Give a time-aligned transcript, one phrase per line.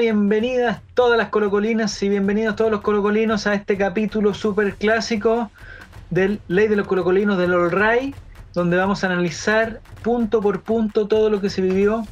[0.00, 5.50] bienvenidas todas las colocolinas y bienvenidos todos los colocolinos a este capítulo súper clásico
[6.08, 8.14] del Ley de los Colocolinos del All Ray,
[8.54, 12.06] donde vamos a analizar punto por punto todo lo que se vivió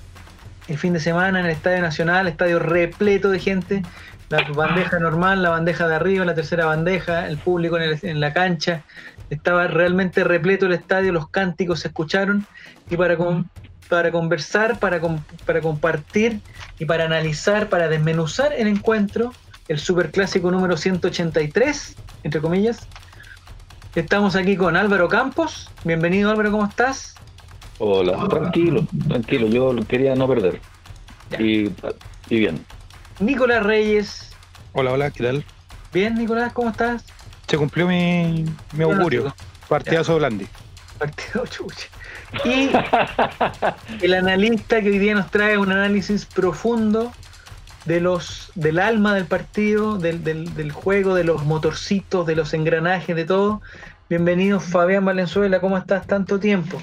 [0.68, 3.82] el fin de semana en el Estadio Nacional, estadio repleto de gente,
[4.28, 8.82] la bandeja normal, la bandeja de arriba, la tercera bandeja, el público en, la cancha,
[9.30, 12.44] estaba realmente repleto el estadio, los cánticos se escucharon
[12.90, 13.16] y para,
[13.88, 15.00] para conversar, para,
[15.46, 16.42] para compartir
[16.78, 19.32] y para analizar, para desmenuzar el encuentro,
[19.68, 22.86] el superclásico número 183, entre comillas.
[23.94, 25.70] Estamos aquí con Álvaro Campos.
[25.84, 27.14] Bienvenido Álvaro, ¿cómo estás?
[27.78, 30.60] Hola, tranquilo, tranquilo, yo quería no perder.
[31.38, 31.70] Y,
[32.28, 32.64] bien.
[33.20, 34.30] Nicolás Reyes.
[34.72, 35.44] Hola, hola, ¿qué tal?
[35.92, 37.04] Bien, Nicolás, ¿cómo estás?
[37.48, 39.34] Se cumplió mi, mi augurio.
[39.68, 40.46] Partidazo Blandi.
[40.98, 41.88] Partido chucha.
[42.44, 42.70] Y
[44.04, 47.12] el analista que hoy día nos trae un análisis profundo
[47.84, 53.16] de los, del alma del partido, del, del, juego, de los motorcitos, de los engranajes,
[53.16, 53.62] de todo.
[54.10, 56.80] Bienvenido Fabián Valenzuela, ¿cómo estás tanto tiempo?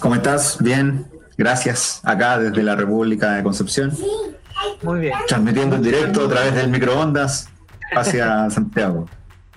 [0.00, 0.56] ¿Cómo estás?
[0.60, 1.06] Bien,
[1.36, 2.00] gracias.
[2.04, 3.92] Acá desde la República de Concepción.
[4.82, 5.14] Muy bien.
[5.26, 7.48] Transmitiendo en directo a través del microondas
[7.94, 9.08] hacia Santiago.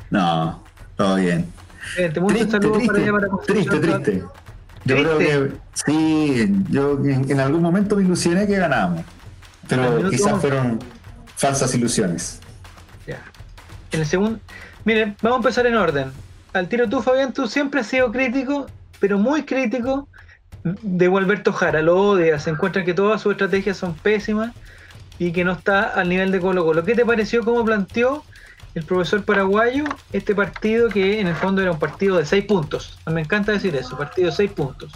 [0.09, 0.61] No,
[0.95, 1.47] todo bien.
[1.95, 4.23] Triste, triste, triste,
[4.85, 9.03] Yo creo que sí, yo en, algún momento me ilusioné que ganábamos,
[9.67, 10.79] pero quizás fueron
[11.35, 12.39] falsas ilusiones.
[13.07, 13.21] Ya.
[13.91, 14.39] En el segundo,
[14.85, 16.11] miren, vamos a empezar en orden.
[16.53, 18.67] Al tiro tú, Fabián, tú siempre has sido crítico,
[18.99, 20.07] pero muy crítico
[20.63, 21.81] de Gualberto Jara.
[21.81, 24.53] Lo odias, se encuentra que todas sus estrategias son pésimas
[25.17, 26.83] y que no está al nivel de Colo Colo.
[26.83, 28.23] ¿Qué te pareció cómo planteó
[28.73, 29.83] el profesor paraguayo
[30.13, 32.97] este partido que en el fondo era un partido de seis puntos?
[33.11, 34.91] Me encanta decir eso, partido de seis puntos.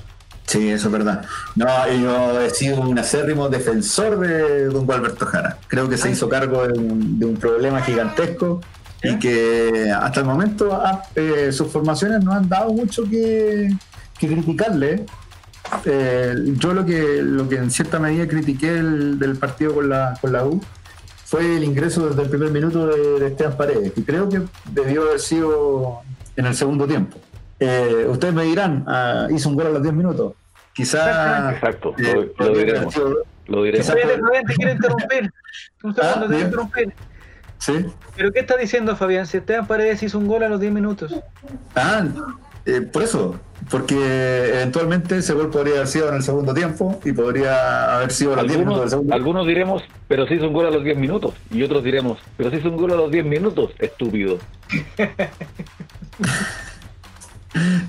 [0.45, 1.25] Sí, eso es verdad.
[1.55, 5.57] No, yo he sido un acérrimo defensor de don Gualberto Jara.
[5.67, 8.61] Creo que se hizo cargo de un, problema gigantesco
[9.03, 13.75] y que hasta el momento ah, eh, sus formaciones no han dado mucho que,
[14.19, 15.05] criticarle.
[15.83, 20.31] Eh, yo lo que, lo que en cierta medida critiqué del partido con la, con
[20.31, 20.61] la U
[21.25, 25.19] fue el ingreso desde el primer minuto de, Esteban Paredes, y creo que debió haber
[25.19, 26.01] sido
[26.35, 27.17] en el segundo tiempo.
[27.59, 30.33] Eh, ustedes me dirán, ah, hizo un gol a los 10 minutos.
[30.73, 31.53] Quizá.
[31.53, 32.95] Exacto, lo, lo, diremos.
[33.47, 33.87] Lo diremos.
[33.87, 35.31] Fabián, te quiero interrumpir.
[35.83, 36.93] Un segundo, te quiero interrumpir.
[37.57, 37.85] ¿Sí?
[38.15, 39.25] ¿Pero qué está diciendo Fabián?
[39.25, 41.15] Si Esteban Paredes hizo un gol a los 10 minutos.
[41.73, 42.05] Ah,
[42.65, 43.39] eh, por eso,
[43.69, 43.95] porque
[44.49, 48.37] eventualmente ese gol podría haber sido en el segundo tiempo y podría haber sido a
[48.37, 50.97] los 10 minutos del segundo Algunos diremos, pero si hizo un gol a los 10
[50.97, 51.33] minutos.
[51.51, 54.39] Y otros diremos, pero si hizo un gol a los 10 minutos, estúpido.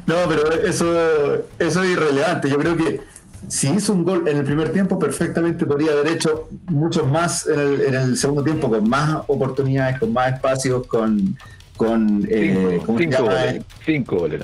[0.07, 2.51] no, pero eso, eso es irrelevante.
[2.51, 3.01] Yo creo que
[3.49, 7.95] si hizo un gol en el primer tiempo, perfectamente podría haber hecho muchos más en
[7.95, 11.37] el, segundo tiempo, con más oportunidades, con más espacios, con.
[11.77, 14.41] Con eh, cinco, goles, cinco goles.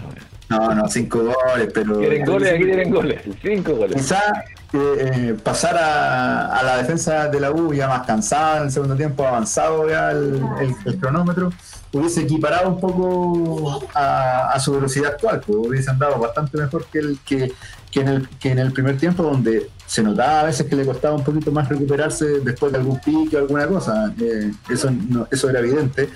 [0.48, 1.98] No, no, cinco goles, pero.
[1.98, 3.20] Quieren goles, aquí quieren goles.
[3.42, 3.96] Cinco goles.
[3.96, 4.20] Quizá
[4.74, 4.78] eh,
[5.14, 9.26] eh, pasar a, la defensa de la U ya más cansada en el segundo tiempo,
[9.26, 10.42] avanzado ya el,
[10.98, 11.52] cronómetro,
[11.92, 17.18] hubiese equiparado un poco a, su velocidad actual, pues hubiese andado bastante mejor que el
[17.24, 17.52] que,
[18.00, 21.14] en el, que en el primer tiempo, donde se notaba a veces que le costaba
[21.14, 24.10] un poquito más recuperarse después de algún pique o alguna cosa.
[24.18, 24.90] Eh, eso,
[25.30, 26.08] eso era evidente,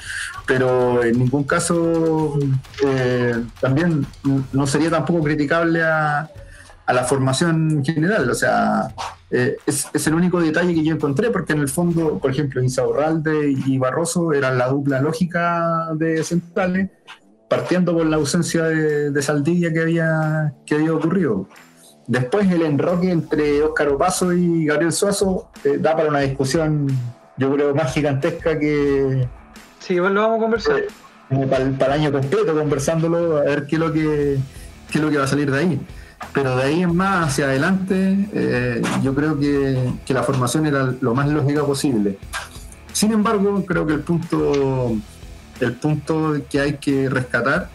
[0.46, 2.38] pero en ningún caso
[2.82, 4.06] eh, también
[4.54, 6.26] no sería tampoco criticable a,
[6.88, 8.30] la formación general.
[8.30, 8.94] O sea,
[9.30, 13.50] eh, es, el único detalle que yo encontré, porque en el fondo, por ejemplo, Insaurralde
[13.66, 16.88] y Barroso eran la dupla lógica de centrales,
[17.50, 21.46] partiendo por la ausencia de, de Saldilla que había, que había ocurrido.
[22.06, 26.86] Después el enroque entre Óscar Opaso y Gabriel Suazo eh, da para una discusión,
[27.36, 29.26] yo creo, más gigantesca que...
[29.80, 30.76] Sí, igual lo vamos a conversar.
[30.78, 34.38] Eh, para, el, año completo, conversándolo, a ver qué es lo que,
[34.90, 35.80] qué es lo que va a salir de ahí.
[36.32, 40.94] Pero de ahí en más hacia adelante, eh, yo creo que, que, la formación era
[41.00, 42.18] lo más lógica posible.
[42.92, 44.92] Sin embargo, creo que el punto,
[45.60, 47.68] el punto que hay que rescatar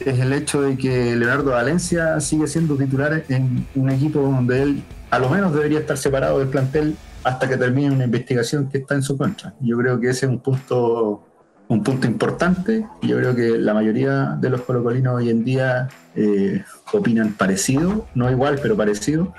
[0.00, 4.82] es el hecho de que Leonardo Valencia sigue siendo titular en un equipo donde él
[5.10, 8.94] a lo menos debería estar separado del plantel hasta que termine una investigación que está
[8.94, 9.54] en su contra.
[9.60, 11.22] Yo creo que ese es un punto
[11.68, 12.86] un punto importante.
[13.02, 16.62] Yo creo que la mayoría de los colocolinos hoy en día eh,
[16.92, 19.32] opinan parecido, no igual, pero parecido.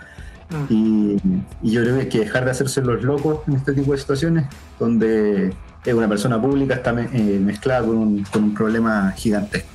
[0.49, 0.65] Mm.
[0.69, 1.17] Y,
[1.61, 4.45] yo creo que hay que dejar de hacerse los locos en este tipo de situaciones,
[4.79, 5.53] donde
[5.85, 9.74] una persona pública está eh, mezclada con un, con un problema gigantesco.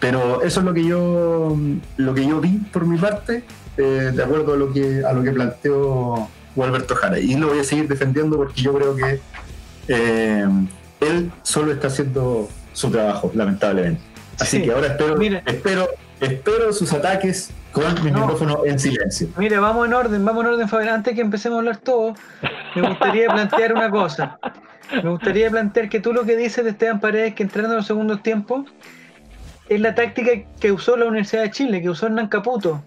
[0.00, 1.56] Pero eso es lo que yo,
[1.98, 3.44] lo que yo vi por mi parte,
[3.76, 7.18] eh, de acuerdo a lo que, a lo que planteó Gualberto Jara.
[7.18, 9.20] Y lo voy a seguir defendiendo porque yo creo que
[9.88, 10.46] eh,
[11.00, 14.00] él solo está haciendo su trabajo, lamentablemente.
[14.38, 14.62] Así Sí.
[14.64, 15.88] que ahora espero, espero,
[16.20, 18.20] espero sus ataques con mi No.
[18.20, 19.28] micrófono en silencio.
[19.36, 20.94] Mire, vamos en orden, vamos en orden, Fabián.
[20.94, 22.14] Antes que empecemos a hablar todo,
[22.74, 24.38] me gustaría plantear una cosa.
[25.02, 27.86] Me gustaría plantear que tú lo que dices de Esteban Paredes, que entrando en los
[27.86, 28.66] segundos tiempos,
[29.70, 30.30] es la táctica
[30.60, 32.82] que usó la Universidad de Chile, que usó Hernán Caputo.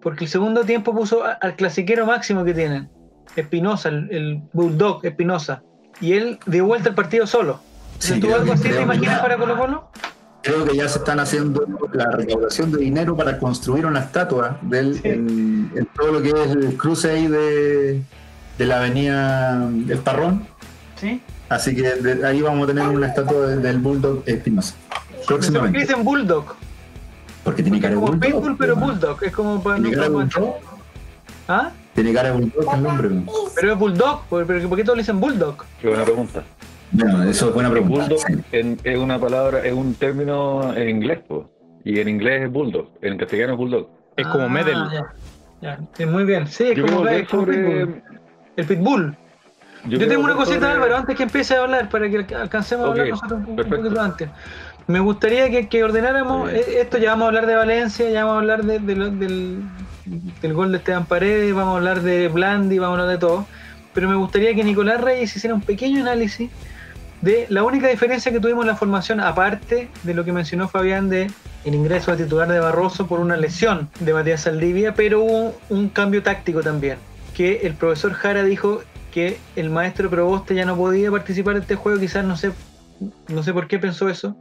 [0.00, 2.88] Porque el segundo tiempo puso a- al clasiquero máximo que tienen,
[3.36, 5.62] Espinosa, el, el Bulldog Espinosa.
[6.00, 7.60] Y él dio vuelta el partido solo.
[7.98, 9.90] Sí, ¿Tú algo así te imaginas ya- para Colo Colo?
[10.44, 14.78] Creo que ya se están haciendo la recaudación de dinero para construir una estatua de
[14.78, 15.00] él Sí.
[15.08, 18.00] en, en todo lo que es el cruce ahí de,
[18.56, 20.46] de la avenida El Parrón.
[20.94, 21.20] Sí.
[21.48, 24.76] Así que de- ahí vamos a tener una estatua de- del Bulldog Espinosa.
[25.28, 25.78] ¿Por qué Próximamente.
[25.80, 26.54] dicen Bulldog?
[27.44, 28.30] Porque tiene Es cara de como Bulldog.
[28.32, 28.76] Pitbull, pero.
[28.76, 29.22] Bulldog.
[29.24, 30.54] Es como para Tiene cara de Bulldog.
[31.48, 31.70] ¿Ah?
[31.94, 33.08] Tiene cara de Bulldog el nombre.
[33.10, 33.24] ¿no?
[33.54, 34.24] Pero es Bulldog.
[34.28, 35.64] ¿Por, pero ¿por qué todos le dicen Bulldog?
[35.80, 36.42] Qué buena pregunta.
[36.90, 38.00] Bueno, eso es buena pregunta.
[38.04, 38.34] Bulldog sí.
[38.52, 41.50] en- es una palabra, es un término en inglés, po.
[41.84, 43.88] y en inglés es bulldog, en castellano es bulldog.
[44.16, 44.74] Es como Ah, Medel.
[44.92, 45.14] Ya,
[45.60, 45.78] ya.
[45.94, 46.46] Sí, muy bien.
[46.46, 48.02] Sí, es Yo como, quiero es como sobre- Pitbull.
[48.56, 49.16] El Pitbull.
[49.86, 52.90] Yo, tengo una cosita, sobre- Álvaro, antes que empiece a hablar, para que alcancemos a
[52.90, 54.28] hablar nosotros un, poquito antes.
[54.88, 58.36] Me gustaría que, que ordenáramos eh, esto, ya vamos a hablar de Valencia, ya vamos
[58.36, 59.60] a hablar de- del,
[60.40, 63.46] del gol de Esteban Paredes, vamos a hablar de Blandi, vamos a hablar de todo.
[63.92, 66.50] Pero me gustaría que Nicolás Reyes hiciera un pequeño análisis
[67.20, 71.10] de la única diferencia que tuvimos en la formación, aparte de lo que mencionó Fabián
[71.10, 71.30] de
[71.64, 75.88] el ingreso a titular de Barroso por una lesión de Matías Saldivia, pero hubo un
[75.90, 76.96] cambio táctico también,
[77.36, 78.82] que el profesor Jara dijo
[79.12, 82.52] que el maestro Proboste ya no podía participar de este juego, quizás no sé,
[83.28, 84.36] no sé por qué pensó eso,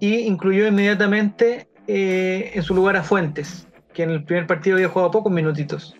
[0.00, 4.88] y incluyó inmediatamente eh, en su lugar a Fuentes, que en el primer partido había
[4.88, 5.94] jugado pocos minutitos.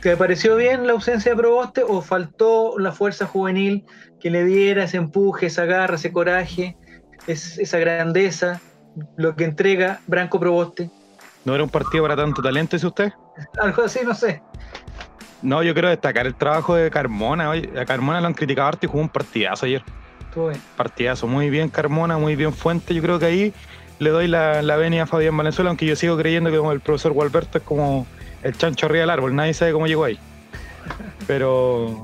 [0.00, 3.84] ¿Te pareció bien la ausencia de Proboste o faltó la fuerza juvenil
[4.20, 6.76] que le diera ese empuje, esa garra, ese coraje,
[7.26, 8.60] es- esa grandeza,
[9.16, 10.90] lo que entrega Branco Proboste?
[11.44, 13.12] ¿No era un partido para tanto talento, dice usted?
[13.60, 14.42] Algo así, no sé.
[15.42, 17.50] No, yo quiero destacar el trabajo de Carmona.
[17.50, 19.82] Oye, a Carmona lo han criticado harto y jugó un partidazo ayer.
[20.76, 21.26] Partidazo.
[21.26, 22.94] Muy bien Carmona, muy bien Fuente.
[22.94, 23.54] Yo creo que ahí
[23.98, 27.12] le doy la, la venia a Fabián Valenzuela, aunque yo sigo creyendo que el profesor
[27.12, 28.06] Gualberto es como
[28.42, 29.34] el chancho arriba del árbol.
[29.34, 30.18] Nadie sabe cómo llegó ahí.
[31.26, 32.02] Pero,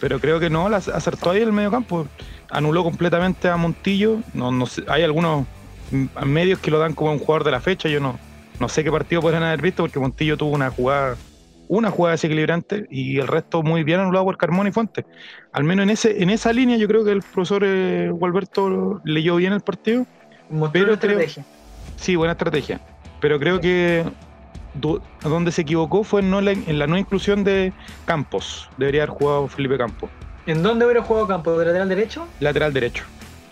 [0.00, 2.06] pero creo que no, la acertó ahí el medio campo.
[2.50, 4.18] Anuló completamente a Montillo.
[4.34, 5.46] No, no sé, hay algunos
[6.24, 7.88] medios que lo dan como un jugador de la fecha.
[7.88, 8.18] Yo no,
[8.60, 11.16] no sé qué partido podrían haber visto porque Montillo tuvo una jugada
[11.76, 15.06] una jugada desequilibrante y el resto muy bien anulado por Carmona y Fuente.
[15.52, 19.36] Al menos en ese en esa línea yo creo que el profesor eh, Gualberto leyó
[19.36, 20.04] bien el partido.
[20.50, 21.44] Mostró Pero creo- estrategia.
[21.96, 22.80] Sí, buena estrategia.
[23.20, 24.04] Pero creo que
[24.74, 27.72] donde se equivocó fue en, no la, en la no inclusión de
[28.04, 28.68] Campos.
[28.76, 30.10] Debería haber jugado Felipe Campos.
[30.46, 31.56] ¿En dónde hubiera jugado campo?
[31.58, 32.26] ¿De lateral derecho?
[32.40, 33.04] Lateral derecho.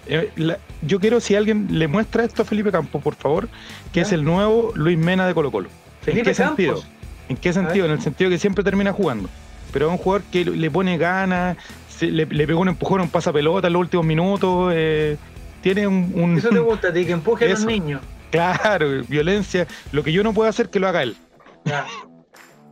[0.06, 3.48] Eh, la- yo quiero si alguien le muestra esto a Felipe Campos, por favor,
[3.92, 4.02] que Ya.
[4.02, 5.68] es el nuevo Luis Mena de Colo Colo.
[5.68, 6.82] ¿En Felipe qué sentido?
[7.30, 7.86] ¿En qué sentido?
[7.86, 9.28] En el sentido que siempre termina jugando.
[9.72, 11.56] Pero es un jugador que le pone ganas,
[12.00, 14.72] le, le pegó un empujón, un pasapelota en los últimos minutos.
[14.74, 15.16] eh,
[15.62, 18.00] tiene un, un- Eso te gusta a ti, que empuje a los niños.
[18.30, 19.66] Claro, violencia.
[19.92, 21.16] Lo que yo no puedo hacer, que lo haga él.
[21.64, 21.86] Ya.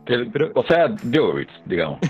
[0.07, 1.99] El- Pero- o sea, Djokovic, digamos.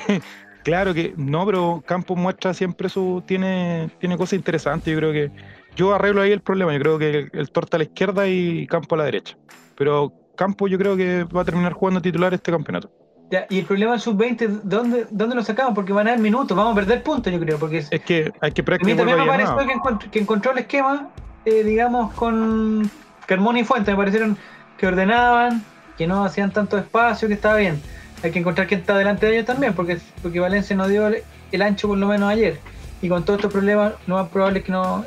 [0.62, 3.24] Claro que no, pero Campos muestra siempre su.
[3.26, 4.92] Tiene, tiene cosas interesantes.
[4.94, 5.32] Yo creo que.
[5.76, 6.74] Yo arreglo ahí el problema.
[6.74, 9.38] Yo creo que el, el torta a la izquierda y Campo a la derecha.
[9.78, 12.90] Pero Campos yo creo que va a terminar jugando titular este campeonato.
[13.30, 15.74] Ya, Y el problema del sub-20, ¿dónde, ¿dónde lo sacamos?
[15.76, 17.60] Porque van a dar minutos, vamos a perder puntos, yo creo.
[17.60, 20.54] Porque Es que hay que a mí practicar también me pareció que, encont- que encontró
[20.54, 21.10] el esquema,
[21.44, 22.90] eh, digamos, con
[23.28, 23.92] Carmona y Fuente.
[23.92, 24.38] Me parecieron
[24.78, 25.62] que ordenaban,
[25.98, 27.82] que no hacían tanto espacio, que estaba bien.
[28.24, 31.18] Hay que encontrar quién está delante de ellos también, porque, porque Valencia no dio el,
[31.52, 32.60] el ancho por lo menos ayer.
[33.02, 35.04] Y con todos estos problemas, lo más probable es que no,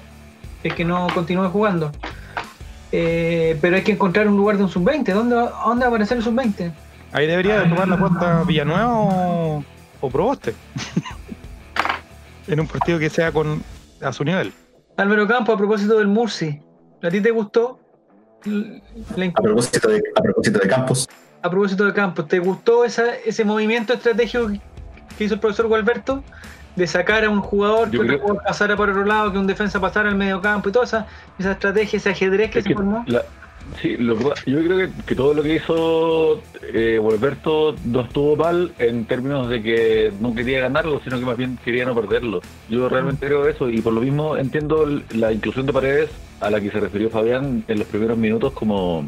[0.63, 1.91] es que no continúe jugando.
[2.93, 5.13] Eh, pero hay que encontrar un lugar de un sub-20.
[5.15, 6.73] ¿Dónde, va- ¿Dónde va a aparecer el sub-20?
[7.13, 9.65] Ahí debería tomar la puesta Villanueva o,
[10.01, 10.55] o Proboste.
[12.49, 13.63] en un partido que sea con
[14.01, 14.53] a su nivel.
[14.97, 16.61] Álvaro Campo, a propósito del Murci,
[17.03, 17.79] ¿a ti te gustó?
[18.45, 21.09] A propósito de, a propósito de Campos,
[21.43, 24.49] a propósito de Campos, ¿te gustó esa, ese movimiento estratégico
[25.17, 26.23] que hizo el profesor Gualberto?
[26.77, 29.39] De sacar a un jugador, que Yo otro creo- jugador pasara por otro lado, que
[29.39, 31.07] un defensa pasara al medio campo y toda esa,
[31.39, 33.05] esa estrategia, ese ajedrez que Es se que formó.
[33.07, 33.23] la-
[33.81, 36.41] sí, lo que yo creo que, que todo lo que hizo
[36.73, 41.37] eh, Volberto no estuvo mal en términos de que no quería ganarlo, sino que más
[41.37, 42.41] bien quería no perderlo.
[42.71, 46.11] Yo realmente creo eso y por lo mismo entiendo la inclusión de Paredes
[46.41, 49.05] a la que se refirió Fabián en los primeros minutos como,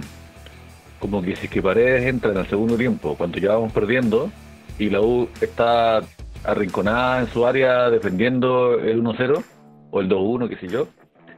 [1.00, 4.30] como que si es que Paredes entra en el segundo tiempo, cuando ya vamos perdiendo,
[4.78, 6.00] y la U está
[6.44, 9.44] arrinconada en su área defendiendo el 1-0
[9.90, 10.88] o el 2-1, qué sé yo,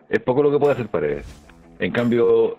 [0.09, 1.27] es poco lo que puede hacer Paredes.
[1.79, 2.57] En cambio,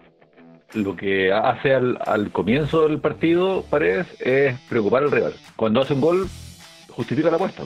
[0.74, 5.34] lo que hace al, al comienzo del partido Paredes es preocupar al rival.
[5.56, 6.28] Cuando hace un gol,
[6.90, 7.64] justifica la apuesta.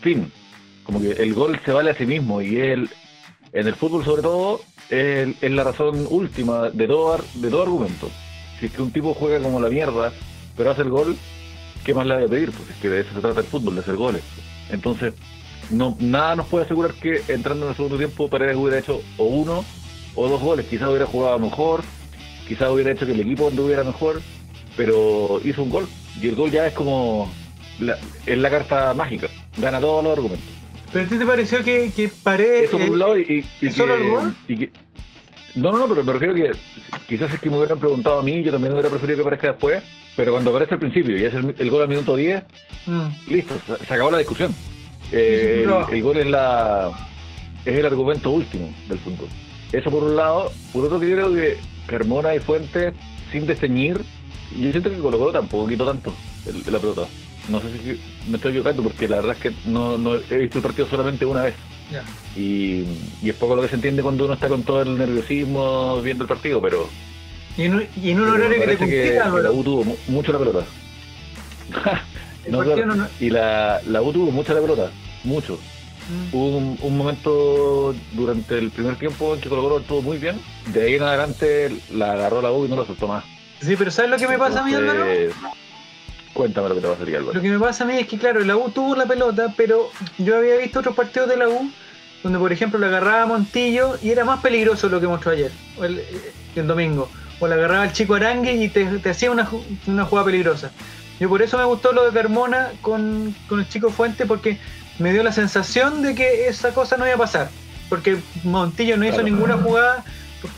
[0.00, 0.30] Fin.
[0.84, 2.88] Como que el gol se vale a sí mismo y él,
[3.52, 8.08] en el fútbol sobre todo, es, la razón última de todo, de todo argumento.
[8.58, 10.12] Si es que un tipo juega como la mierda,
[10.56, 11.16] pero hace el gol,
[11.86, 12.50] ¿qué más le voy a pedir?
[12.50, 14.22] Pues es que de eso se trata el fútbol, de hacer goles.
[14.70, 15.14] Entonces,
[15.70, 19.24] no, nada nos puede asegurar que entrando en el segundo tiempo Paredes hubiera hecho o
[19.24, 19.64] uno
[20.16, 20.66] o dos goles.
[20.66, 21.82] Quizás hubiera jugado mejor,
[22.48, 24.20] quizás hubiera hecho que el equipo anduviera mejor,
[24.76, 25.86] pero hizo un gol.
[26.20, 27.30] Y el gol ya es como.
[27.78, 29.28] La, es la carta mágica,
[29.58, 30.46] gana todos los argumentos.
[30.92, 32.68] ¿Pero a ti te pareció que, que Paredes...
[32.70, 34.34] Eso por un eh, lado, y, y- y ¿solo que- el gol?
[34.48, 34.70] y que-
[35.56, 36.52] no, no, no, pero me refiero que
[37.08, 39.82] quizás es que me hubieran preguntado a mí, yo también hubiera preferido que aparezca después,
[40.14, 42.42] pero cuando aparece al principio y es el, el gol al minuto 10,
[42.86, 44.54] mm, listo, se, se acabó la discusión.
[45.12, 46.90] Eh, el, el gol es la
[47.64, 49.28] es el argumento último del fútbol.
[49.72, 52.94] Eso por un lado, por otro que yo creo que Carmona y Fuentes,
[53.32, 54.00] sin desteñir,
[54.56, 56.12] yo siento que Colo Colo tampoco quitó tanto
[56.46, 57.02] el- la pelota.
[57.48, 60.58] No sé si me estoy equivocando porque la verdad es que no, no he visto
[60.58, 61.54] el partido solamente una vez.
[62.36, 62.84] Y,
[63.22, 66.24] y es poco lo que se entiende cuando uno está con todo el nerviosismo viendo
[66.24, 66.88] el partido, pero,
[67.56, 69.50] Y en un, y en un pero horario que te complica, la.
[69.52, 70.64] U tuvo mu- mucho la pelota.
[72.48, 72.86] No, claro.
[72.94, 74.90] no- Y la, la U tuvo mucha la pelota,
[75.24, 75.54] mucho.
[76.08, 76.36] Mm.
[76.36, 80.40] Hubo un, un momento durante el primer tiempo en que Colo Colo estuvo muy bien.
[80.72, 83.24] De ahí en adelante la agarró la U y no la soltó más.
[83.60, 85.04] Sí, pero ¿sabes lo que me pasa a mí, Álvaro?
[86.36, 87.20] Cuéntame lo que te pasa a.
[87.20, 89.90] Lo que me pasa a mí es que, claro, la U tuvo la pelota, pero
[90.18, 91.70] yo había visto otros partidos de la U
[92.22, 95.84] donde, por ejemplo, la agarraba Montillo y era más peligroso lo que mostró ayer, o
[95.84, 96.02] el,
[96.54, 97.08] el domingo.
[97.40, 99.48] O la agarraba el chico Arangue y te, te hacía una,
[99.86, 100.70] una jugada peligrosa.
[101.20, 104.58] Yo por eso me gustó lo de Carmona con, con el chico Fuente, porque
[104.98, 107.48] me dio la sensación de que esa cosa no iba a pasar.
[107.88, 109.28] Porque Montillo no hizo Claro.
[109.28, 110.04] ninguna jugada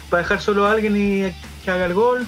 [0.09, 1.33] para dejar solo a alguien y
[1.65, 2.27] que haga el gol.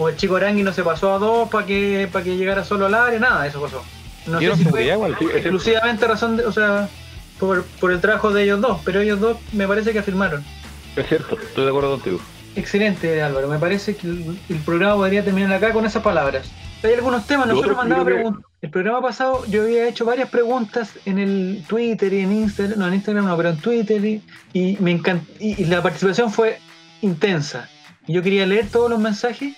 [0.00, 2.86] O el chico Arangui no se pasó a dos para que, para que llegara solo
[2.86, 3.84] al área, nada, eso pasó.
[4.26, 5.14] No sé Dieron si fue igual.
[5.34, 6.88] Exclusivamente razón de, o sea,
[7.38, 10.42] por, por el trabajo de ellos dos, pero ellos dos me parece que afirmaron.
[10.96, 12.18] Es cierto, estoy de acuerdo contigo.
[12.56, 13.48] Excelente, Álvaro.
[13.48, 16.50] Me parece que el, el programa podría terminar acá con esas palabras.
[16.82, 18.44] Hay algunos temas, nosotros otro, mandamos preguntas.
[18.62, 22.88] El programa pasado yo había hecho varias preguntas en el Twitter y en Instagram, no
[22.88, 24.22] en Instagram no, pero en Twitter y,
[24.54, 26.58] y me encant y, y la participación fue
[27.02, 27.68] intensa.
[28.08, 29.54] Yo quería leer todos los mensajes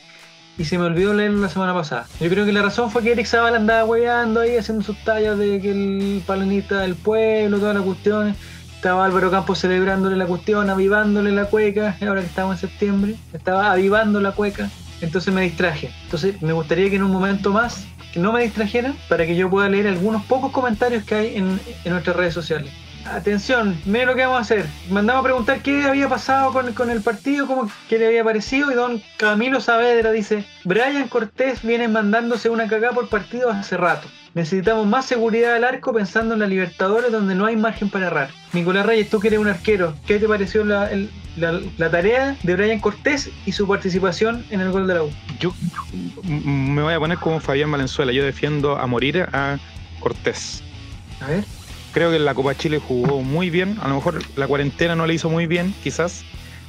[0.59, 2.07] y se me olvidó leerlo la semana pasada.
[2.21, 5.39] Yo creo que la razón fue que Eric Zavala andaba hueveando ahí haciendo sus tallas
[5.39, 8.37] de que el palenista del pueblo, todas las cuestiones.
[8.77, 13.71] Estaba Álvaro Campos celebrándole la cuestión, avivándole la cueca, ahora que estamos en septiembre, estaba
[13.71, 15.91] avivando la cueca, entonces me distraje.
[16.05, 19.69] Entonces me gustaría que en un momento más no me distrajeran para que yo pueda
[19.69, 22.73] leer algunos pocos comentarios que hay en nuestras redes sociales.
[23.13, 24.67] Atención, miren lo que vamos a hacer.
[24.91, 28.73] Mandamos a preguntar qué había pasado con, con el partido, cómo, qué le había parecido,
[28.73, 34.09] y don Camilo Saavedra dice, Brian Cortés viene mandándose una cagada por partido hace rato.
[34.35, 38.31] Necesitamos más seguridad al arco pensando en la Libertadores donde no hay margen para errar.
[38.55, 42.35] Nicolás Reyes, tú que eres un arquero, ¿qué te pareció la, el- la- la tarea
[42.43, 45.11] de Brian Cortés y su participación en el gol de la U?
[45.39, 45.53] Yo
[46.25, 48.11] me voy a poner como Fabián Valenzuela.
[48.13, 49.59] Yo defiendo a morir a
[50.01, 50.63] Cortés.
[51.21, 51.45] A ver.
[51.93, 53.79] Creo que en la Copa Chile jugó muy bien.
[53.83, 56.25] A lo mejor la cuarentena no le hizo muy bien, quizás.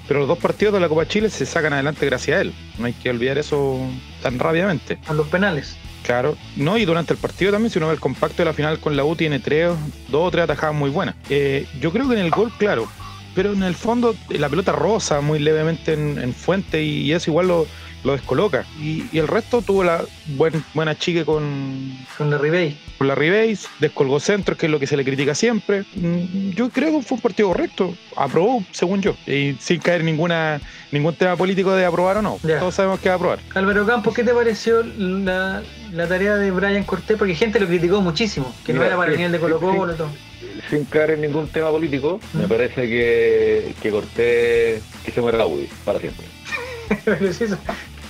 [0.08, 2.54] Pero los dos partidos de la Copa Chile se sacan adelante gracias a él.
[2.78, 3.80] No hay que olvidar eso
[4.22, 4.98] tan rápidamente.
[5.08, 5.78] A los penales.
[6.04, 8.80] Claro, no, y durante el partido también, si uno ve el compacto de la final
[8.80, 9.72] con la U, tiene tres,
[10.10, 11.16] dos o tres atajadas muy buenas.
[11.30, 12.90] Eh, yo creo que en el gol, claro,
[13.34, 17.14] pero en el fondo eh, la pelota rosa muy levemente en, en fuente y, y
[17.14, 17.68] eso igual lo,
[18.04, 18.66] lo descoloca.
[18.80, 20.04] Y, y el resto tuvo la
[20.36, 22.78] buen, buena chique con, Con la Ribey.
[22.98, 25.84] con la Ribéis, descolgó centros, que es lo que se le critica siempre.
[25.96, 30.08] Mm, Yo creo que fue un partido correcto, aprobó, según yo, y sin caer en
[30.08, 32.40] ninguna, ningún tema político de aprobar o no.
[32.44, 32.60] Ya.
[32.60, 33.40] Todos sabemos que va a aprobar.
[33.56, 37.18] Álvaro Campos, ¿qué te pareció la, la tarea de Brian Cortés?
[37.18, 39.66] Porque gente lo criticó muchísimo, que no era para el sí, nivel de Colo sí.
[39.66, 40.10] Colo y todo.
[40.70, 42.50] Sin caer en ningún tema político, me Mm.
[42.50, 46.26] parece que, que Cortés que se muera la UDI para siempre.
[47.22, 47.58] Eso,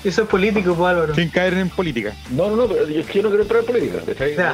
[0.04, 1.16] eso es político, pues Álvaro.
[1.16, 2.14] Sin caer en política.
[2.32, 4.00] No, no, no, pero yo, es que yo no quiero entrar en política.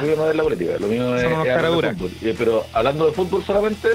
[0.06, 2.10] mío no es la política, lo mío es, es de fútbol.
[2.22, 3.88] Eh, Pero hablando de fútbol solamente,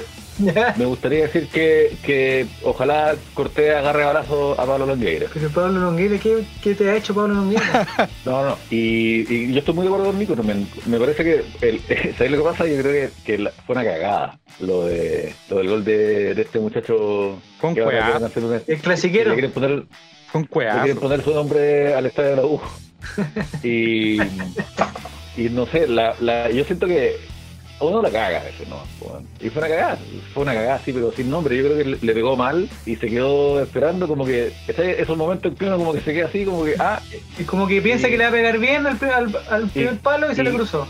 [0.76, 5.28] me gustaría decir que, que ojalá Cortés agarre abrazo a Pablo Longueira.
[5.32, 7.86] Pero Pablo Longueira, ¿qué, qué te ha hecho Pablo Longueira?
[8.26, 10.68] No, no, y, y yo estoy muy de acuerdo con Nico también.
[10.84, 11.80] Me parece que, el,
[12.18, 12.66] ¿sabes lo que pasa?
[12.66, 16.42] Yo creo que, que la- fue una cagada lo, de, lo del gol de, de
[16.42, 18.04] este muchacho Con que cuea.
[18.04, 19.30] quieren hacer una- El que clasiquero.
[19.30, 19.84] le quieren poner
[20.42, 21.00] Le quieren cueazo.
[21.00, 22.60] poner su nombre al estadio de la U.
[23.62, 24.20] Y,
[25.36, 27.16] y no sé, la, la, yo siento que
[27.80, 28.76] uno la caga a veces, ¿no?
[29.40, 29.98] Y fue una cagada,
[30.32, 31.56] fue una cagada, sí, pero sin nombre.
[31.56, 35.16] Yo creo que le, le pegó mal y se quedó esperando, como que ese- esos
[35.16, 37.00] momentos en que uno como que se queda así, como que, ah,
[37.38, 40.32] Es como que piensa que le va a pegar bien al, al, al primer palo
[40.32, 40.86] y se le cruzó.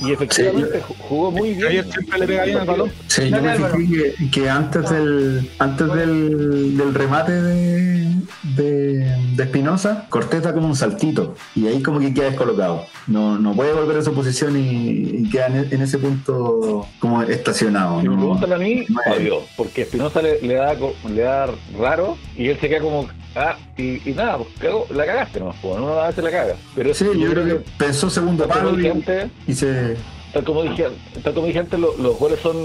[0.00, 1.60] y efectivamente ju- jugó muy bien.
[1.62, 2.92] Javier siempre le pega bien al balón.
[3.08, 8.01] Sí, yo me fijé que, que antes del antes del, del remate de,
[8.42, 12.84] de, de Espinosa, Cortés da como un saltito y ahí como que queda descolocado.
[13.06, 17.22] No, no puede volver a su posición y, y queda en, en ese punto como
[17.22, 18.00] estacionado.
[18.00, 18.16] Si ¿no?
[18.16, 19.18] preguntan a mí, No es.
[19.20, 20.74] adiós, porque Espinosa le, le da
[21.08, 21.48] le da
[21.78, 25.76] raro y él se queda como, ah, y, y nada, pues la cagaste nomás, pues,
[25.76, 26.54] uno a veces la caga.
[26.74, 29.96] Pero Sí, yo creo que pensó segundo palo y, antes, y se...
[30.32, 30.86] tal como dije,
[31.22, 32.56] tal como dije antes, lo- los goles son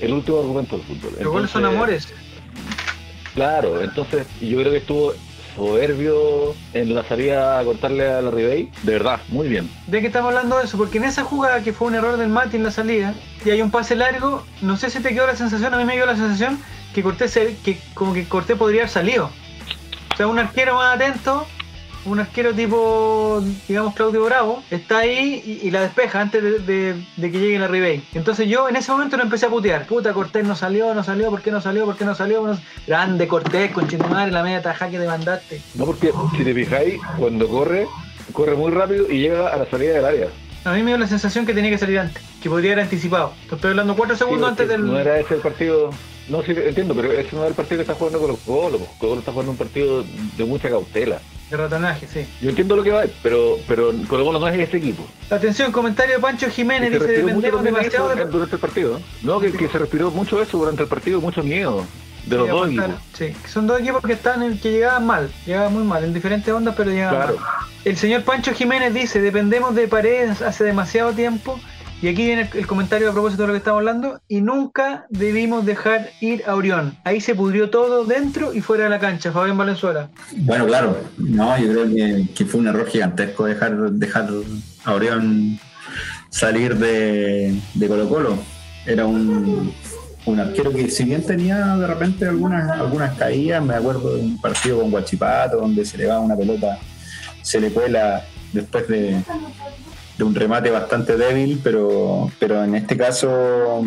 [0.00, 1.12] el último argumento del fútbol.
[1.20, 2.08] Los goles son amores.
[3.34, 5.14] Claro, entonces yo creo que estuvo
[5.56, 9.70] soberbio en la salida a cortarle a la Ribey, de verdad, muy bien.
[9.86, 10.78] ¿De qué estamos hablando de eso?
[10.78, 13.62] Porque en esa jugada que fue un error del Mati en la salida y hay
[13.62, 16.16] un pase largo, no sé si te quedó la sensación, a mí me dio la
[16.16, 16.58] sensación
[16.94, 19.30] que Cortés, que como que Cortés podría haber salido.
[20.12, 21.46] O sea, un arquero más atento,
[22.04, 26.94] un arquero tipo, digamos, Claudio Bravo, está ahí y, y la despeja antes de, de-
[27.16, 28.02] de que llegue la Ribey.
[28.14, 29.86] Entonces yo en ese momento lo empecé a putear.
[29.86, 31.84] Puta, Cortés no salió, no salió, ¿por qué no salió?
[31.84, 32.46] ¿Por qué no salió?
[32.46, 35.60] No- Grande Cortés, con madre, la media taja que te mandaste.
[35.74, 37.86] No porque si te fijáis, cuando corre,
[38.32, 40.26] corre muy rápido y llega a la salida del área.
[40.64, 43.32] A mí me dio la sensación que tenía que salir antes, que podría haber anticipado.
[43.50, 44.86] Estoy hablando cuatro segundos Sí, antes del.
[44.86, 45.90] No era ese el partido.
[46.28, 48.38] No, sí, entiendo, pero ese no era el partido que está jugando con los.
[48.40, 50.04] Colo Colo está jugando un partido
[50.36, 51.20] de mucha cautela.
[51.52, 52.26] De sí.
[52.40, 55.06] Yo entiendo lo que va, pero, pero Colo Colo no es ese equipo.
[55.30, 58.24] Atención, comentario de Pancho Jiménez, Que dice, dependemos demasiado de...
[58.24, 59.00] durante el partido.
[59.22, 61.84] No, que, que se respiró mucho eso durante el partido, mucho miedo
[62.24, 62.90] de los Sí, dos equipos.
[63.12, 66.52] Sí, son dos equipos que están en, que llegaban mal, llegaban muy mal, en diferentes
[66.52, 67.36] ondas, pero llegaban Claro.
[67.38, 67.46] mal.
[67.84, 71.60] El señor Pancho Jiménez dice, dependemos de paredes hace demasiado tiempo,
[72.02, 75.64] y aquí viene el, comentario a propósito de lo que estamos hablando, y nunca debimos
[75.64, 76.98] dejar ir a Orión.
[77.04, 80.10] Ahí se pudrió todo dentro y fuera de la cancha, Fabián Valenzuela.
[80.38, 84.28] Bueno, claro, no, yo creo que, fue un error gigantesco dejar, dejar
[84.84, 85.60] a Orión
[86.28, 88.38] salir de, de Colo Colo.
[88.84, 89.72] Era un,
[90.26, 94.40] un arquero que si bien tenía de repente algunas, algunas caídas, me acuerdo de un
[94.40, 96.80] partido con Guachipato donde se le va una pelota,
[97.42, 99.22] se le cuela después de,
[100.18, 103.82] de un remate bastante débil, pero, pero en este caso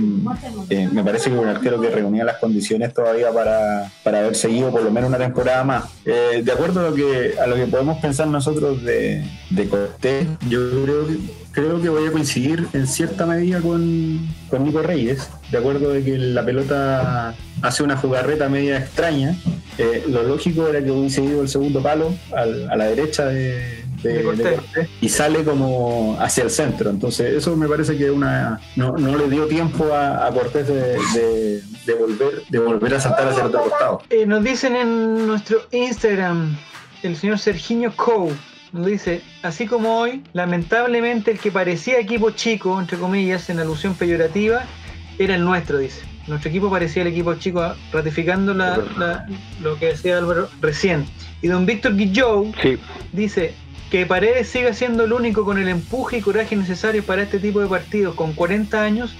[0.69, 4.71] eh, me parece que un arquero que reunía las condiciones todavía para, para haber seguido
[4.71, 5.83] por lo menos una temporada más.
[6.03, 10.27] Eh, de acuerdo a lo que, a lo que podemos pensar nosotros de, de Cortés,
[10.49, 11.17] yo creo que,
[11.51, 16.03] creo que voy a coincidir en cierta medida con, con Nico Reyes, de acuerdo de
[16.03, 19.35] que la pelota hace una jugarreta media extraña.
[19.77, 23.83] Eh, lo lógico era que hubiese ido el segundo palo al- a la derecha de,
[24.03, 24.45] de- De Cortés.
[24.45, 26.89] de Cortés y sale como hacia el centro.
[26.89, 30.97] Entonces, eso me parece que una no, no le dio tiempo a, a Cortés de,
[31.13, 34.01] de- de volver, de volver a saltar hacia el otro costado.
[34.10, 36.55] Eh, nos dicen en nuestro Instagram,
[37.03, 38.31] el señor Serginho Coe,
[38.73, 43.93] nos dice, así como hoy, lamentablemente el que parecía equipo chico, entre comillas, en alusión
[43.95, 44.63] peyorativa,
[45.17, 46.01] era el nuestro, dice.
[46.27, 49.25] Nuestro equipo parecía el equipo chico, ah, ratificando la- la-
[49.62, 51.05] lo que decía Álvaro recién.
[51.41, 52.77] Y don Víctor Guillou Sí,
[53.13, 53.53] dice
[53.89, 57.60] que Paredes siga siendo el único con el empuje y coraje necesarios para este tipo
[57.60, 59.15] de partidos con 40 años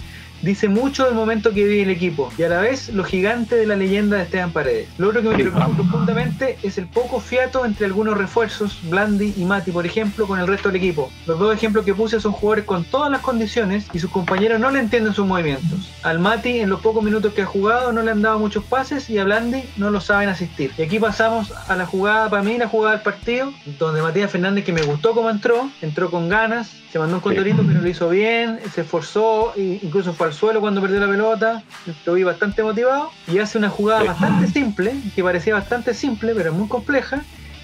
[0.46, 3.66] dice mucho del momento que vive el equipo y a la vez lo gigante de
[3.66, 4.88] la leyenda de Esteban Paredes.
[5.00, 9.44] Lo otro que me preocupa profundamente es el poco fiato entre algunos refuerzos, Blandi y
[9.44, 11.12] Mati, por ejemplo, con el resto del equipo.
[11.26, 14.70] Los dos ejemplos que puse son jugadores con todas las condiciones y sus compañeros no
[14.70, 15.92] le entienden sus movimientos.
[16.04, 19.10] Al Mati, en los pocos minutos que ha jugado, no le han dado muchos pases
[19.10, 20.72] y a Blandi no lo saben asistir.
[20.78, 24.64] Y aquí pasamos a la jugada, para mí, la jugada del partido, donde Matías Fernández,
[24.64, 28.10] que me gustó como entró, entró con ganas, se mandó un condorito, pero lo hizo
[28.10, 31.64] bien, se esforzó, e incluso fue al suelo cuando perdió la pelota,
[32.06, 36.52] lo vi bastante motivado, y hace una jugada bastante simple, que parecía bastante simple, pero
[36.52, 37.24] es muy compleja,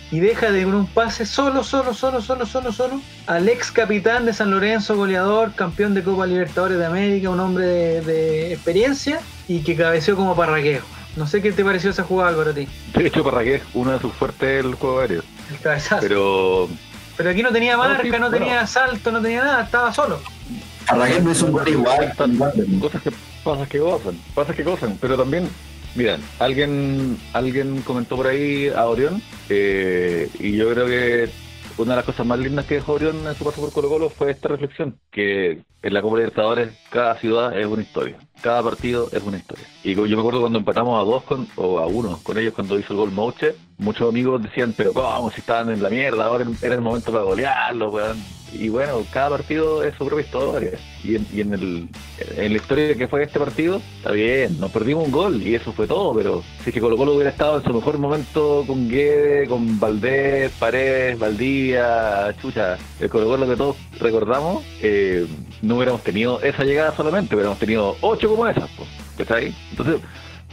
[0.10, 4.34] y deja de un pase solo, solo, solo, solo, solo, solo, al ex capitán de
[4.34, 9.60] San Lorenzo, goleador, campeón de Copa Libertadores de América, un hombre de, de experiencia, y
[9.62, 10.82] que cabeceó como parraqueo.
[11.16, 14.00] No sé qué te pareció esa jugada, Álvaro, a ti, de hecho Parragués, uno de
[14.00, 15.24] sus fuertes el juego aéreo.
[15.52, 16.02] el cabezazo.
[16.02, 16.70] Pero
[17.18, 18.32] Pero aquí no tenía marca, sí, no bueno.
[18.32, 20.22] tenía salto, no tenía nada, estaba solo.
[20.88, 22.14] Arragués no es un gol igual.
[22.80, 23.12] cosas que
[23.44, 25.50] pasas que gozan, pasas que gozan, pero también,
[25.96, 31.30] miren, alguien alguien comentó por ahí a Orión, eh, y yo creo que
[31.78, 34.10] una de las cosas más lindas que dejó Orión en su paso por Colo Colo
[34.10, 39.10] fue esta reflexión, que en la Copa Libertadores cada ciudad es una historia, cada partido
[39.12, 39.66] es una historia.
[39.84, 42.78] Y yo me acuerdo cuando empatamos a dos con, o a uno con ellos cuando
[42.78, 46.46] hizo el gol Mouche, muchos amigos decían, pero cómo si estaban en la mierda, ahora
[46.62, 48.41] era el momento para golearlo, weón.
[48.54, 50.72] Y bueno, cada partido es su propia historia.
[51.04, 51.90] Y en, y en, el,
[52.38, 55.72] en la historia que fue este partido, está bien, nos perdimos un gol y eso
[55.74, 58.90] fue todo, pero si es que Colo Colo hubiera estado en su mejor momento con
[58.90, 65.26] Guede, con Valdés, Paredes, Valdivia, Chucha, el Colo Colo que todos recordamos, eh,
[65.62, 69.56] no hubiéramos tenido esa llegada solamente, hubiéramos tenido ocho como esas, pues, ¿está ahí?
[69.72, 70.02] Entonces,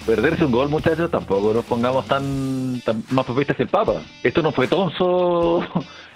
[0.07, 4.01] perderse un gol, muchachos, tampoco nos pongamos tan, tan más propistas que el Papa.
[4.23, 5.67] Esto no fue tonso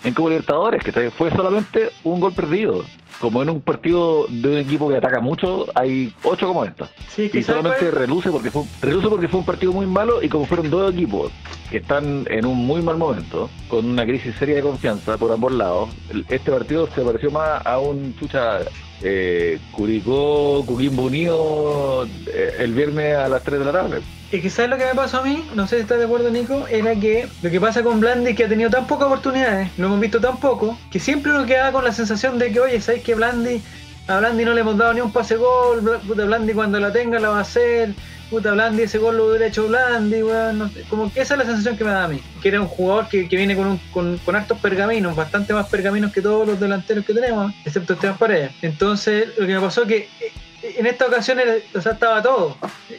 [0.04, 2.84] en Copa Libertadores, que fue solamente un gol perdido.
[3.20, 6.64] Como en un partido de un equipo que ataca mucho, hay ocho como.
[7.08, 8.00] Sí, que y ¿sabes solamente cuál?
[8.02, 11.30] reluce porque fue reluce porque fue un partido muy malo y como fueron dos equipos
[11.70, 15.52] que están en un muy mal momento, con una crisis seria de confianza por ambos
[15.52, 15.90] lados,
[16.28, 18.60] este partido se pareció más a un chucha
[19.02, 24.00] eh, Curicó, Coquimbo Unido eh, el viernes a las 3 de la tarde.
[24.32, 25.44] Y que ¿sabes lo que me pasó a mí?
[25.54, 26.66] No sé si estás de acuerdo, Nico.
[26.66, 29.88] Era que lo que pasa con Blandi es que ha tenido tan pocas oportunidades, lo
[29.88, 33.02] hemos visto tan poco, que siempre uno queda con la sensación de que, oye, ¿sabes
[33.02, 33.60] que Blandi,
[34.08, 36.00] a Blandi no le hemos dado ni un pase gol?
[36.08, 37.92] Puta, Blandi cuando la tenga la va a hacer.
[38.30, 40.60] Puta, Blandi ese gol lo hubiera hecho Blandi, weón.
[40.60, 40.82] no sé.
[40.88, 42.22] Como que esa es la sensación que me da a mí.
[42.40, 45.68] Que era un jugador que, que viene con, un, con, con hartos pergaminos, bastante más
[45.68, 48.52] pergaminos que todos los delanteros que tenemos, excepto Esteban Paredes.
[48.62, 52.56] Entonces, lo que me pasó que eh, en esta ocasión era, o estaba todo.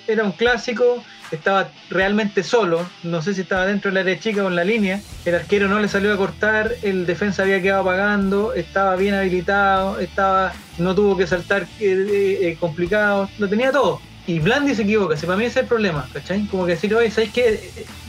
[0.08, 2.86] Era un clásico, estaba realmente solo.
[3.04, 5.02] No sé si estaba dentro del área chica o en la línea.
[5.26, 9.99] El arquero no le salió a cortar, el defensa había quedado pagando, estaba bien habilitado,
[9.99, 14.02] estaba no tuvo que saltar eh, eh, eh, complicado, lo tenía todo.
[14.26, 16.47] Y Blandi se equivoca, para mí ese es el problema, ¿cachai?
[16.47, 17.60] Como que decir, oye, ¿sabes qué?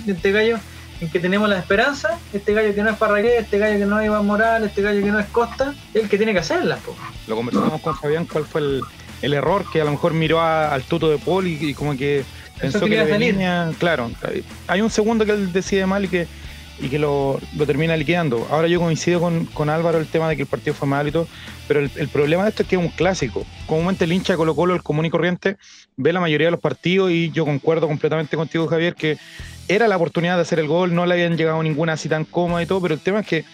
[0.07, 0.59] Este gallo
[1.01, 3.99] en que tenemos la esperanza, este gallo que no es Parragué, este gallo que no
[3.99, 6.79] es Iván Morales, este gallo que no es Costa, es el que tiene que hacerlas,
[6.81, 6.95] po.
[7.27, 8.83] Lo conversamos con Fabián cuál fue el,
[9.25, 11.97] el error que a lo mejor miró a- al tuto de Paul y, y como
[11.97, 12.25] que
[12.61, 16.27] pensó que le venía- claro, hay- hay un segundo que él decide mal y que
[16.81, 18.49] y que lo, lo termina liquidando.
[18.51, 21.13] Ahora yo coincido con, con Álvaro el tema de que el partido fue mal y
[21.13, 21.29] todo,
[21.69, 23.47] pero el, el problema de esto es que es un clásico.
[23.67, 25.57] Comúnmente el hincha de Colo Colo, el común y corriente,
[25.97, 29.17] ve la mayoría de los partidos y yo concuerdo completamente contigo, Javier, que
[29.69, 32.61] era la oportunidad de hacer el gol, no le habían llegado ninguna así tan cómoda
[32.61, 33.45] y todo, pero el tema es que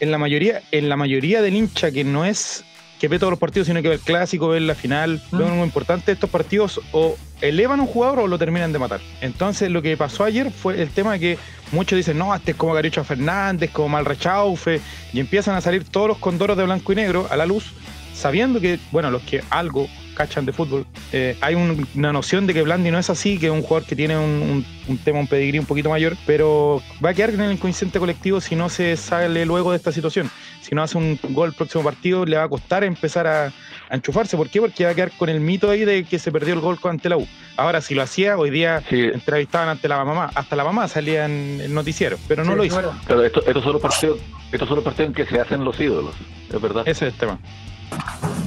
[0.00, 2.62] en la mayoría, en la mayoría del hincha que no es
[3.00, 5.38] que ve todos los partidos, sino que ve el clásico, ve la final, Mm.
[5.38, 8.78] ve uno muy importante, estos partidos o elevan a un jugador o lo terminan de
[8.78, 9.00] matar.
[9.20, 11.38] Entonces lo que pasó ayer fue el tema de que
[11.72, 14.80] muchos dicen, no, este es como Garucho Fernández, como Malrechaufe,
[15.12, 17.72] y empiezan a salir todos los condoros de blanco y negro a la luz,
[18.14, 22.54] sabiendo que, bueno, los que algo cachan de fútbol, eh, hay un- una noción de
[22.54, 25.18] que Blandi no es así, que es un jugador que tiene un, un- un tema,
[25.20, 28.68] un pedigrí un poquito mayor, pero va a quedar en el inconsciente colectivo si no
[28.68, 30.30] se sale luego de esta situación.
[30.62, 33.94] Si no hace un gol el próximo partido, le va a costar empezar a, a
[33.94, 34.36] enchufarse.
[34.36, 34.60] ¿Por qué?
[34.60, 37.08] Porque va a quedar con el mito ahí de que se perdió el gol ante
[37.08, 37.26] la U.
[37.56, 41.24] Ahora, si lo hacía, hoy día Sí, entrevistaban ante la mamá, hasta la mamá salía
[41.26, 42.94] en el noticiero, pero no Sí, lo hizo.
[43.06, 44.18] pero esto- estos son los partidos,
[44.50, 46.14] estos son los partidos en que se hacen los ídolos,
[46.52, 46.82] es verdad.
[46.86, 47.38] Ese es el tema.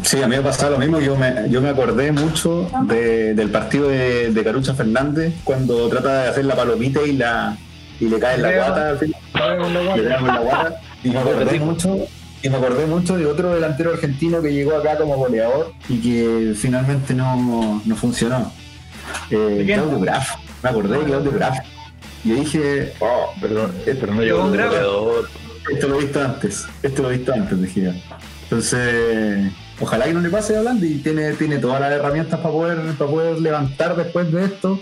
[0.03, 0.99] Sí, a mí me pasaba lo mismo.
[0.99, 6.23] Yo me, yo me acordé mucho de- del partido de, de Carucha Fernández cuando trata
[6.23, 7.57] de hacer la palomita y la
[7.99, 9.21] y le cae en la guata al final.
[9.33, 9.39] Le
[10.03, 10.81] pega con la guata.
[11.03, 11.97] Y me acordé mucho.
[12.41, 16.53] Y me acordé mucho de otro delantero argentino que llegó acá como goleador y que
[16.55, 18.51] finalmente no, no funcionó.
[19.29, 19.63] Eh.
[19.67, 20.29] Claudio Graf.
[20.63, 21.57] Me acordé de Claudio Graf.
[22.23, 25.29] Yo dije, oh, Pero, pero no Llegó un goleador.
[25.71, 27.93] esto lo he visto antes, esto lo he visto antes, dije.
[28.49, 32.77] Entonces, ojalá que no le pase a Blandi, tiene, tiene todas las herramientas para poder,
[32.97, 34.79] para poder levantar después de esto,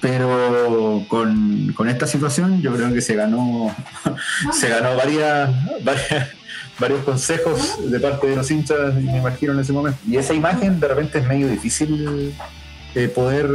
[0.00, 3.74] pero con, con esta situación yo creo que se ganó,
[4.52, 5.50] se ganó varias-
[6.78, 9.98] varios consejos de parte de los hinchas, me imagino en ese momento.
[10.08, 12.32] Y esa imagen de repente es medio difícil
[12.94, 13.50] eh, poder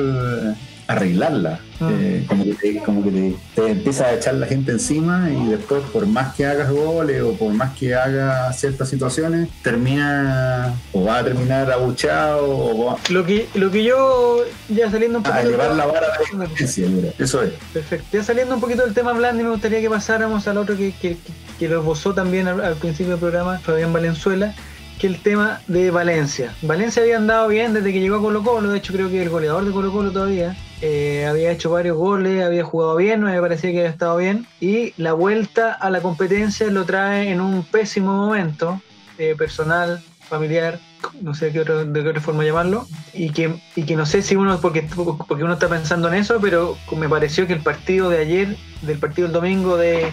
[0.88, 1.60] arreglarla.
[1.80, 1.88] Mm.
[1.92, 5.50] Eh, como que, te, como que te, te empieza a echar la gente encima y
[5.50, 11.04] después por más que hagas goles o por más que hagas ciertas situaciones, termina o
[11.04, 15.30] va a terminar abucheado o va Lo que, lo que yo, ya saliendo un a
[15.30, 15.50] poquito...
[15.50, 17.10] elevar la vara de la.
[17.18, 17.54] Eso es.
[17.74, 18.06] Perfecto.
[18.14, 21.18] Ya saliendo un poquito del tema Blandi, me gustaría que pasáramos al otro que, que,
[21.60, 24.54] que lo esbozó también al, al principio del programa, Fabián Valenzuela,
[25.00, 26.54] que el tema de Valencia.
[26.62, 29.30] Valencia había andado bien desde que llegó a Colo Colo, de hecho creo que el
[29.30, 30.56] goleador de Colo Colo todavía.
[30.82, 34.46] Eh, había hecho varios goles, había jugado bien, me parecía que había estado bien.
[34.60, 38.82] Y la vuelta a la competencia lo trae en un pésimo momento,
[39.18, 40.80] eh, personal, familiar,
[41.22, 44.22] no sé qué otro- de qué otra forma llamarlo, y que, y que no sé
[44.22, 44.88] si uno, porque,
[45.28, 48.98] porque uno está pensando en eso, pero me pareció que el partido de ayer, del
[48.98, 50.12] partido del domingo de,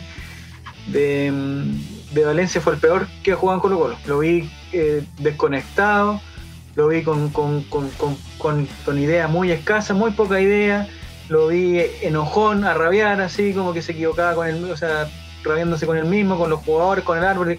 [0.89, 3.97] de, mm, de Valencia fue el peor que jugado en Colo Colo.
[4.07, 6.21] Lo vi eh, desconectado,
[6.75, 10.89] lo vi con, con, con, con, con, con idea muy escasa, muy poca idea,
[11.29, 15.09] lo vi enojón, a rabiar, así como que se equivocaba con el, o sea,
[15.45, 17.59] rabiándose con el mismo, con los jugadores, con el árbol.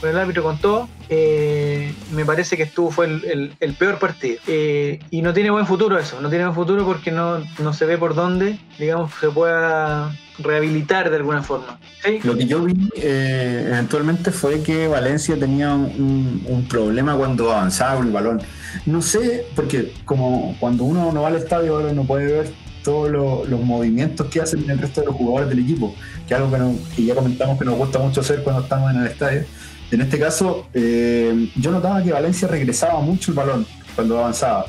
[0.00, 4.38] Con el árbitro, con todo, eh, me parece que estuvo fue el, peor partido.
[4.46, 7.86] Eh, y no tiene buen futuro eso, no tiene buen futuro porque no, no se
[7.86, 11.78] ve por dónde, digamos, se pueda rehabilitar de alguna forma.
[12.22, 18.10] Lo que yo vi eh, eventualmente fue que Valencia tenía un, problema cuando avanzaba el
[18.10, 18.42] balón.
[18.84, 22.50] No sé, porque como cuando uno no va al estadio ahora no puede ver
[22.82, 25.94] todos lo- los movimientos que hacen el resto de los jugadores del equipo,
[26.28, 29.06] que es algo que ya comentamos que nos gusta mucho hacer cuando estamos en el
[29.06, 29.44] estadio.
[29.90, 34.66] En este caso, eh, yo notaba que Valencia regresaba mucho el balón cuando avanzaba.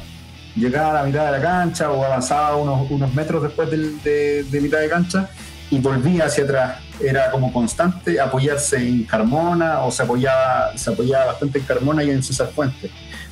[0.55, 4.59] Llegaba a la mitad de la cancha o avanzaba unos, unos metros después del- de,
[4.61, 5.29] mitad de cancha
[5.69, 6.77] y volvía hacia atrás.
[6.99, 12.09] Era como constante apoyarse en Carmona o se apoyaba, se apoyaba bastante en Carmona y
[12.09, 12.89] en César Fuentes,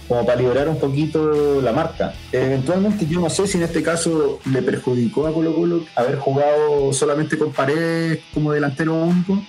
[0.07, 2.13] como para liberar un poquito la marca.
[2.31, 6.93] Eventualmente yo no sé si en este caso le perjudicó a Colo Colo haber jugado
[6.93, 9.41] solamente con Paredes como delantero único,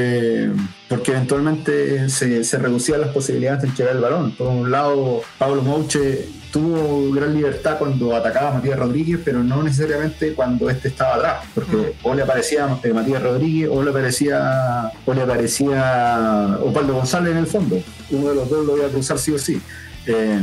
[0.00, 0.52] eh,
[0.88, 4.30] porque eventualmente se, se reducían las posibilidades de entregar el balón.
[4.30, 9.60] Por un lado, Pablo Mouche tuvo gran libertad cuando atacaba a Matías Rodríguez, pero no
[9.60, 14.92] necesariamente cuando este estaba atrás, porque o le aparecía eh, Matías Rodríguez o le aparecía
[15.04, 17.82] o le aparecía Osvaldo González en el fondo.
[18.10, 19.60] Uno de los dos lo iba a cruzar sí o sí.
[20.06, 20.40] Eh,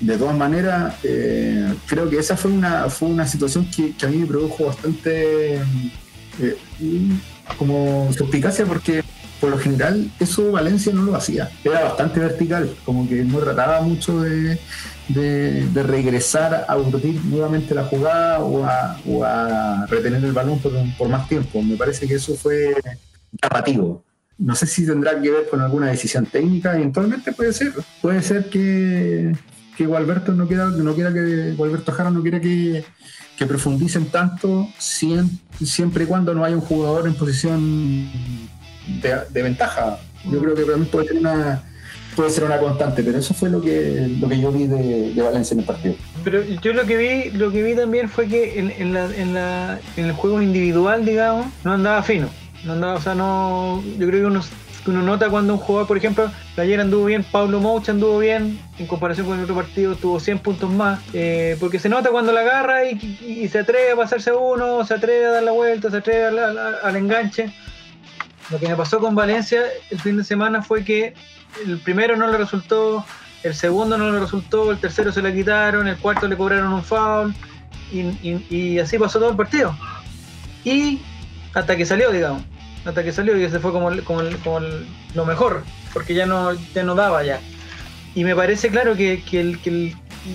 [0.00, 4.08] de todas maneras, eh, creo que esa fue una, fue una situación que, que a
[4.08, 5.60] mí me produjo bastante
[6.40, 6.56] eh,
[7.58, 9.02] como suspicacia porque
[9.40, 11.50] por lo general eso Valencia no lo hacía.
[11.64, 14.58] Era bastante vertical, como que no trataba mucho de,
[15.08, 20.72] de, regresar a urdir nuevamente la jugada o a, o a retener el balón por,
[20.96, 21.60] por más tiempo.
[21.60, 22.74] Me parece que eso fue
[23.42, 24.04] llamativo.
[24.38, 27.72] No sé si tendrá que ver con alguna decisión técnica, eventualmente puede ser.
[28.00, 29.32] Puede ser que,
[29.76, 32.84] que Gualberto no quiera, no quiera que Gualberto Jara no quiera que,
[33.36, 38.10] que profundicen tanto siem- siempre y cuando no haya un jugador en posición
[39.02, 39.98] de, ventaja.
[40.24, 41.62] Yo creo que también puede ser una
[42.14, 45.22] puede ser una constante, pero eso fue lo que lo que yo vi de, de
[45.22, 45.94] Valencia en el partido.
[46.22, 49.32] Pero yo lo que vi, lo que vi también fue que en, en la, en,
[49.34, 52.28] la, en el juego individual, digamos, no andaba fino.
[52.64, 53.82] No andaba, o sea, no.
[53.98, 54.40] Yo creo que uno,
[54.84, 58.60] que uno nota cuando un jugador, por ejemplo, ayer anduvo bien, Pablo Mouch anduvo bien,
[58.78, 61.00] en comparación con el otro partido, tuvo 100 puntos más.
[61.12, 65.26] eh, porque se nota cuando la agarra y, se atreve a pasarse uno, se atreve
[65.26, 66.40] a dar la vuelta, se atreve
[66.82, 67.52] al, enganche.
[68.50, 71.14] Lo que me pasó con Valencia el fin de semana fue que
[71.64, 73.04] el primero no le resultó,
[73.44, 76.82] el segundo no le resultó, el tercero se la quitaron, el cuarto le cobraron un
[76.82, 77.34] foul
[77.92, 79.76] y así pasó todo el partido.
[80.64, 81.00] Y
[81.54, 82.42] hasta que salió, digamos,
[82.84, 84.22] hasta que salió y ese fue como, como,
[85.14, 87.40] lo mejor, porque ya no, ya no daba ya.
[88.14, 89.94] Y me parece claro que, que el, que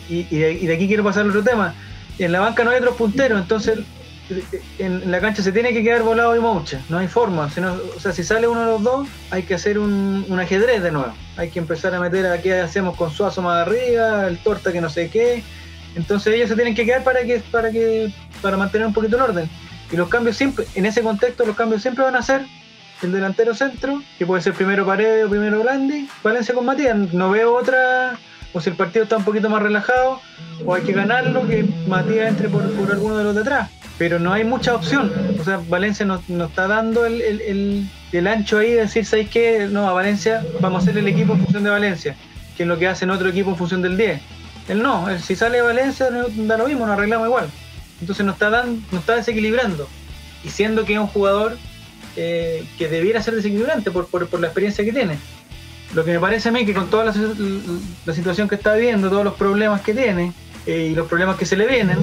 [0.10, 1.76] y, y de, aquí quiero pasar al otro tema.
[2.20, 3.80] En la banca no hay otros punteros, entonces
[4.80, 7.50] en, la cancha se tiene que quedar volado y Mouche, no hay forma.
[7.50, 10.82] Si o sea, si sale uno de los dos, hay que hacer un, un ajedrez
[10.82, 11.14] de nuevo.
[11.38, 14.82] Hay que empezar a meter a qué hacemos con Suazo más arriba, el torta que
[14.82, 15.44] no sé qué.
[15.96, 19.24] Entonces ellos se tienen que quedar para que, para que, para mantener un poquito el
[19.24, 19.50] orden.
[19.92, 22.46] Y los cambios siempre, en ese contexto, los cambios siempre van a ser
[23.04, 26.98] el delantero centro, que puede ser primero Paredes o primero Blandi, Valencia con Matías.
[27.14, 28.18] No veo otra,
[28.54, 30.20] o si el partido está un poquito más relajado,
[30.66, 33.70] o hay que ganarlo, que Matías entre por, por alguno de los de atrás.
[33.98, 35.12] Pero no hay mucha opción.
[35.40, 39.30] O sea, Valencia nos, nos está dando el, el- el- ancho ahí de decir, ¿sabéis
[39.30, 39.68] qué?
[39.72, 42.16] No, a Valencia vamos a hacer el equipo en función de Valencia,
[42.56, 44.20] que es lo que hacen otro equipo en función del 10.
[44.70, 47.50] Él no, él si sale Valencia da lo mismo, nos arreglamos igual.
[48.02, 49.88] Entonces nos está, dan, nos está desequilibrando.
[50.44, 51.58] Y siendo que es un jugador
[52.16, 55.18] eh, que debiera ser desequilibrante por, por, por la experiencia que tiene.
[55.94, 57.14] Lo que me parece a mí que con toda la,
[58.06, 60.34] la situación que está viviendo, todos los problemas que tiene
[60.66, 61.98] eh, y los problemas que se le vienen,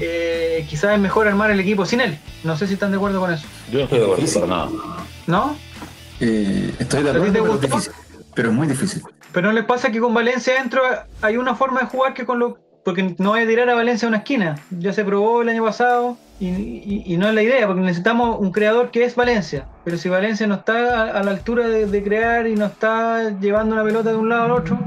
[0.00, 2.18] eh, quizás es mejor armar el equipo sin él.
[2.44, 3.44] No sé si están de acuerdo con eso.
[3.70, 4.70] Yo no estoy de acuerdo para nada.
[5.26, 5.56] ¿No?
[6.20, 7.66] Eh, estoy de ¿A ti acuerdo, pero es gustó?
[7.66, 7.92] difícil.
[8.34, 9.02] Pero es muy difícil.
[9.32, 10.82] Pero no les pasa que con Valencia dentro
[11.20, 12.58] hay una forma de jugar que con lo.
[12.84, 14.56] Porque no voy a tirar a Valencia a una esquina.
[14.78, 18.38] Ya se probó el año pasado y, y- y no es la idea, porque necesitamos
[18.38, 19.64] un creador que es Valencia.
[19.84, 23.38] Pero si Valencia no está a, a la altura de, de crear y no está
[23.40, 24.78] llevando una pelota de un lado al otro,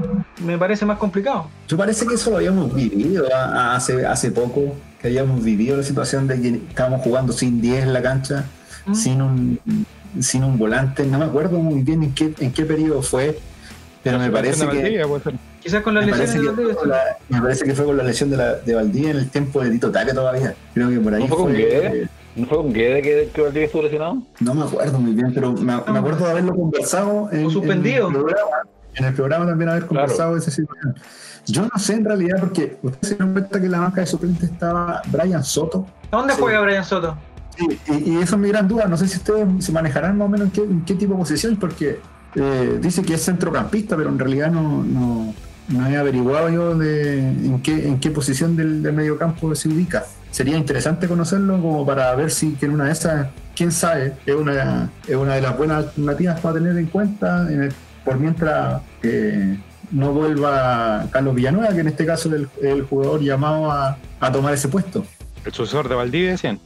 [0.44, 1.48] me parece más complicado.
[1.66, 5.76] Yo parece que eso lo habíamos vivido a- a- hace, hace poco, que habíamos vivido
[5.76, 8.44] la situación de que estábamos jugando sin 10 en la cancha,
[8.86, 8.94] ¿Mm?
[8.94, 9.60] sin un
[10.20, 13.38] sin un volante, no me acuerdo muy bien en qué, en qué periodo fue,
[14.02, 15.06] pero me parece que, Valdivia.
[15.62, 18.30] Quizás con las me lesiones parece de la, me parece que fue con la lesión
[18.30, 20.54] de, la, de Valdivia en el tiempo de Tito Taca todavía.
[20.74, 22.08] Creo que por ahí ¿No fue con fue- Guede?
[22.36, 24.22] ¿No fue con Guede que, que Valdivia estuvo lesionado?
[24.40, 28.08] No me acuerdo muy bien, pero me, me acuerdo de haberlo conversado en, O suspendido.
[28.08, 28.56] en el programa.
[28.94, 30.02] En el programa también haber Claro.
[30.06, 30.94] conversado de esa situación.
[31.46, 34.06] Yo no sé en realidad, porque ustedes se dan cuenta que en la banca de
[34.06, 35.86] suplentes estaba Brian Soto.
[36.10, 36.40] ¿A dónde Sí.
[36.40, 37.16] juega Brian Soto?
[37.56, 38.86] Sí, y, y eso es mi gran duda.
[38.86, 41.18] No sé si ustedes se manejarán más o menos en qué, en qué tipo de
[41.20, 41.98] posición, porque
[42.34, 45.34] eh, dice que es centrocampista, pero en realidad no, no,
[45.68, 50.04] no he averiguado yo de en qué, en qué posición del, del mediocampo se ubica.
[50.30, 54.34] Sería interesante conocerlo como para ver si que en una de esas, quién sabe, es
[54.34, 57.72] una, es una de las buenas alternativas para tener en cuenta en el-
[58.04, 59.56] por mientras que
[59.90, 64.32] no vuelva Carlos Villanueva, que en este caso es el, el jugador llamado a, a
[64.32, 65.04] tomar ese puesto.
[65.44, 66.58] El sucesor de Valdivia, decían.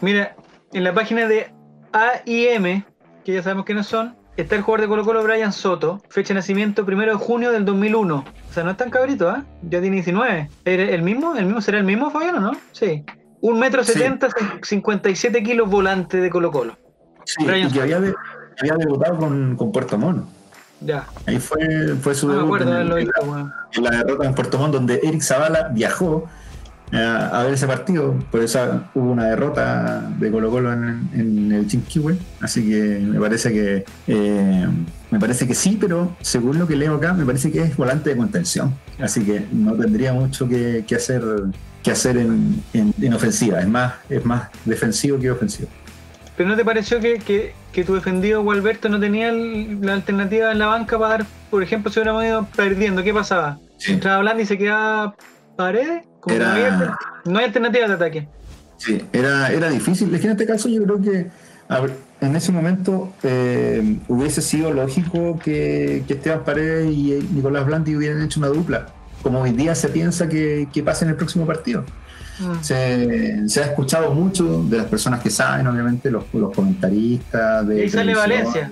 [0.00, 0.34] Mira,
[0.72, 1.52] en la página de
[1.92, 2.82] AIM,
[3.24, 6.34] que ya sabemos quiénes son, está el jugador de Colo Colo Brian Soto, fecha de
[6.40, 8.14] nacimiento primero de junio del 2001.
[8.16, 9.44] O sea, no es tan cabrito, ¿ah?
[9.62, 10.48] Ya tiene 19.
[10.64, 11.36] ¿Era ¿El mismo?
[11.36, 12.52] ¿El mismo será el mismo, Fabiano, no?
[12.72, 13.04] Sí.
[13.40, 13.92] Un metro Sí.
[13.92, 14.28] setenta,
[14.62, 16.76] 57 kilos volante de Colo Colo.
[17.24, 18.14] Sí, Brian y que había, de-
[18.60, 20.26] había debutado con, con Puerto Montt.
[20.80, 21.06] Ya.
[21.26, 23.90] Ahí fue, fue su No me debut acuerdo de en, haberlo en la, en la
[23.90, 26.26] derrota en Puerto Montt, donde Eric Zavala viajó
[26.98, 28.14] a ver ese partido.
[28.30, 32.18] Por eso hubo una derrota de Colo Colo en, en el Chinquihue.
[32.40, 34.66] Así que me parece que eh,
[35.10, 38.10] me parece que sí, pero según lo que leo acá, me parece que es volante
[38.10, 38.74] de contención.
[39.00, 41.22] Así que no tendría mucho que, que hacer
[41.82, 43.58] que hacer en, en- en ofensiva.
[43.60, 45.68] Es más, es más defensivo que ofensivo.
[46.36, 50.52] Pero ¿no te pareció que, que, que tu defendido Gualberto no tenía el- la alternativa
[50.52, 53.58] en la banca para dar, por ejemplo, si hubiéramos ido perdiendo, ¿qué pasaba?
[53.78, 53.92] Sí.
[53.94, 55.16] Entraba Blandi y se quedaba
[55.56, 58.28] paredes, como que Era- no, hay alternativa de ataque.
[58.78, 60.12] Sí, era, era difícil.
[60.14, 61.26] Es que en este caso yo creo que
[61.68, 67.66] ver, en ese momento eh, hubiese sido lógico que, que Esteban Paredes y eh, Nicolás
[67.66, 68.86] Blandi hubieran hecho una dupla,
[69.22, 71.84] como hoy día se piensa que, que pasa en el próximo partido.
[72.40, 72.62] Mm.
[72.62, 77.84] Se, se ha escuchado mucho de las personas que saben, obviamente, los, los comentaristas de
[77.84, 78.70] Y sale Valencia.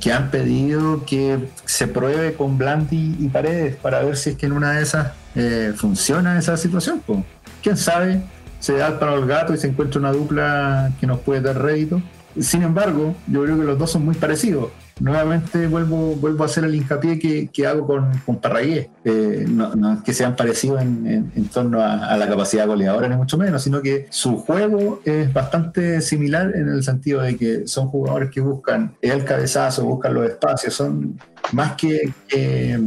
[0.00, 4.46] que han pedido que se pruebe con Blandi y Paredes para ver si es que
[4.46, 7.00] en una de esas eh, funciona esa situación.
[7.00, 7.24] po.
[7.62, 8.20] ¿Quién sabe?
[8.60, 12.02] Se da para el gato y se encuentra una dupla que nos puede dar rédito.
[12.40, 14.70] Sin embargo, yo creo que los dos son muy parecidos.
[15.00, 18.90] Nuevamente vuelvo, vuelvo a hacer el hincapié que, que hago con, con Parragué.
[19.04, 22.66] Eh, no, no es que sean parecidos en, en- en torno a, a la capacidad
[22.66, 27.36] goleadora, ni mucho menos, sino que su juego es bastante similar en el sentido de
[27.36, 31.18] que son jugadores que buscan el cabezazo, buscan los espacios, son
[31.52, 32.78] más que, que,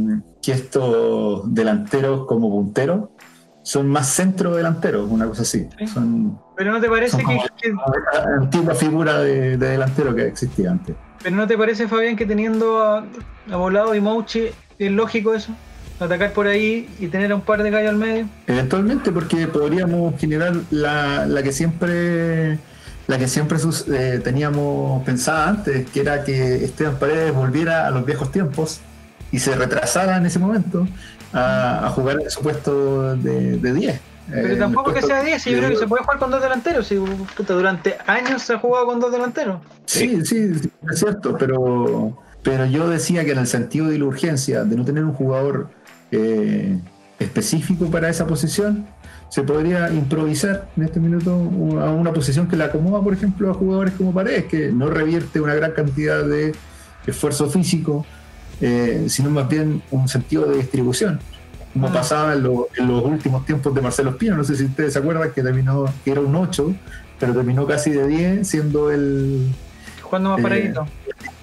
[0.42, 3.08] que estos delanteros como punteros,
[3.62, 5.66] son más centro delanteros, una cosa así.
[5.78, 5.86] Sí.
[5.86, 10.96] Son Pero no te parece que, la antigua figura de, de delantero que existía antes.
[11.22, 13.04] Pero no te parece Fabián que teniendo a,
[13.56, 15.52] Volado y Mouchi es lógico eso?
[16.00, 18.26] Atacar por ahí y tener a un par de gallos al medio.
[18.46, 22.58] Eventualmente, porque podríamos generar la, la que siempre
[23.08, 27.90] la que siempre sus- eh, teníamos pensada antes, que era que Esteban Paredes volviera a
[27.90, 28.80] los viejos tiempos
[29.32, 30.86] y se retrasara en ese momento
[31.32, 34.00] a, a jugar en su puesto de, de 10.
[34.32, 35.88] Pero Eh, tampoco que sea 10, yo creo que se 10.
[35.88, 36.92] puede jugar con dos delanteros.
[37.36, 39.60] Puta, durante años se ha jugado con dos delanteros.
[39.86, 44.04] Sí, sí, sí, es cierto, pero, pero yo decía que en el sentido de la
[44.06, 45.68] urgencia, de no tener un jugador
[46.10, 46.78] eh,
[47.18, 48.86] específico para esa posición,
[49.28, 51.30] se podría improvisar en este minuto
[51.80, 55.40] a una posición que la acomoda, por ejemplo, a jugadores como Paredes, que no revierte
[55.40, 56.54] una gran cantidad de
[57.06, 58.04] esfuerzo físico,
[58.60, 61.18] eh, sino más bien un sentido de distribución.
[61.72, 61.92] Como Ah.
[61.92, 64.98] pasaba en, lo- en los últimos tiempos de Marcelo Espino, no sé si ustedes se
[64.98, 66.74] acuerdan que terminó, que era un 8,
[67.18, 69.48] pero terminó casi de 10, siendo el,
[70.02, 70.86] Jugando más Eh, paradito.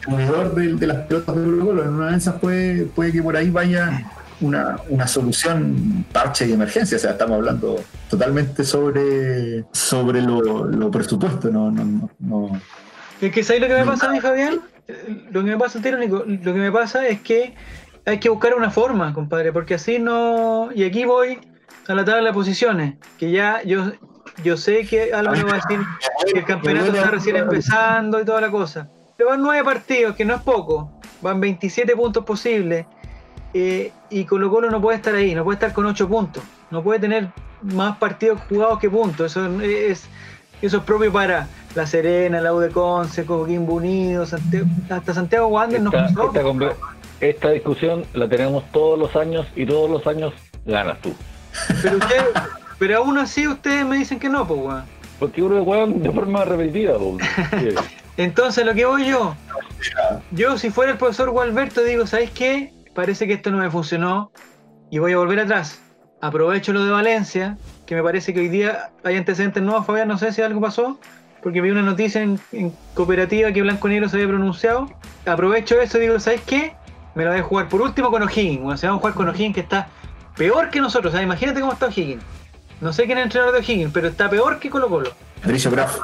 [0.05, 1.83] jugador de, de las pelotas de Colo.
[1.83, 4.03] En una de esas puede, puede que por ahí vaya
[4.41, 6.97] una, una solución parche y emergencia.
[6.97, 7.77] O sea, estamos hablando
[8.09, 11.49] totalmente sobre, sobre lo, lo presupuesto.
[11.49, 12.61] No, no, no, no.
[13.19, 14.59] Es que ¿sabes lo que me pasa a mí, Fabián?
[15.31, 17.53] Lo que me pasa, Nico, lo que me pasa es que
[18.09, 20.69] hay que buscar una forma, compadre, porque así no...
[20.73, 21.39] Y aquí voy
[21.87, 23.91] a la tabla de posiciones, que ya yo,
[24.43, 25.79] yo sé que Álvaro va a decir
[26.33, 28.89] que el campeonato está recién empezando y toda la cosa.
[29.17, 30.91] Pero van nueve partidos, que no es poco.
[31.21, 32.85] Van 27 puntos posibles.
[33.53, 36.43] eh, y Colo Colo no puede estar ahí, no puede estar con 8 puntos.
[36.71, 37.29] No puede tener
[37.61, 39.31] más partidos jugados que puntos.
[39.35, 40.07] Eso es,
[40.61, 45.47] eso es propio para La Serena, la U de Conce, Coquimbo Unido, Santiago- hasta Santiago
[45.47, 46.31] Wander nos pasó.
[47.21, 50.33] Esta discusión la tenemos todos los años y todos los años
[50.65, 51.13] ganas tú.
[51.81, 52.25] Pero, usted-
[52.77, 54.83] pero aún así ustedes me dicen que no, pues, weón.
[55.19, 56.97] Porque uno weón de forma repetitiva.
[56.97, 57.17] po.
[57.59, 57.69] Sí.
[58.17, 59.33] Entonces, lo que voy yo,
[60.31, 62.73] yo si fuera el profesor Gualberto digo, ¿sabes qué?
[62.93, 64.31] Parece que esto no me funcionó
[64.91, 65.81] y voy a volver atrás.
[66.21, 70.17] Aprovecho lo de Valencia, que me parece que hoy día hay antecedentes nuevos, Fabián, no
[70.17, 70.99] sé si algo pasó,
[71.41, 74.87] porque vi una noticia en, en cooperativa que Blanco y Negro se había pronunciado.
[75.25, 76.73] Aprovecho eso y digo, ¿sabes qué?
[77.19, 78.61] Me la voy a jugar por último con O'Higgins.
[78.61, 79.89] Bueno, se va a jugar con O'Higgins que está
[80.37, 81.13] peor que nosotros.
[81.13, 82.23] O sea, imagínate cómo está O'Higgins.
[82.79, 85.11] No sé quién es el entrenador de O'Higgins, pero está peor que Colo Colo.
[85.41, 85.97] Patricio Graf.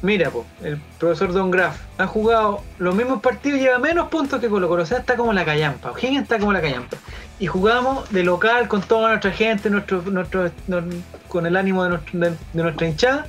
[0.00, 4.40] mira, po, el profesor Don Graff ha jugado los mismos partidos y lleva menos puntos
[4.40, 4.82] que Colo Colo.
[4.84, 5.90] O sea, está como la callampa.
[5.90, 6.96] O'Higgins está como la callampa.
[7.38, 10.82] Y jugamos de local con toda nuestra gente, nuestro, nuestro, no-
[11.28, 13.26] con el ánimo de, nuestro- de- de nuestra hinchada.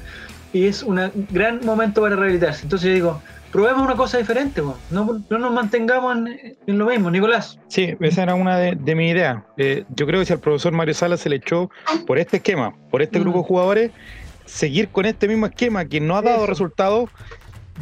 [0.54, 2.64] Y es un gran momento para rehabilitarse.
[2.64, 4.78] Entonces yo digo, probemos una cosa diferente, po.
[4.90, 7.60] No, no nos mantengamos en, en lo mismo, Nicolás.
[7.68, 9.44] Sí, esa era una de, de mis ideas.
[9.58, 11.70] Eh, yo creo que si al profesor Mario Salas se le echó
[12.08, 13.22] por este esquema, por este Mm.
[13.24, 13.92] grupo de jugadores,
[14.46, 16.48] seguir con este mismo esquema que no ha dado Eso.
[16.48, 17.10] resultados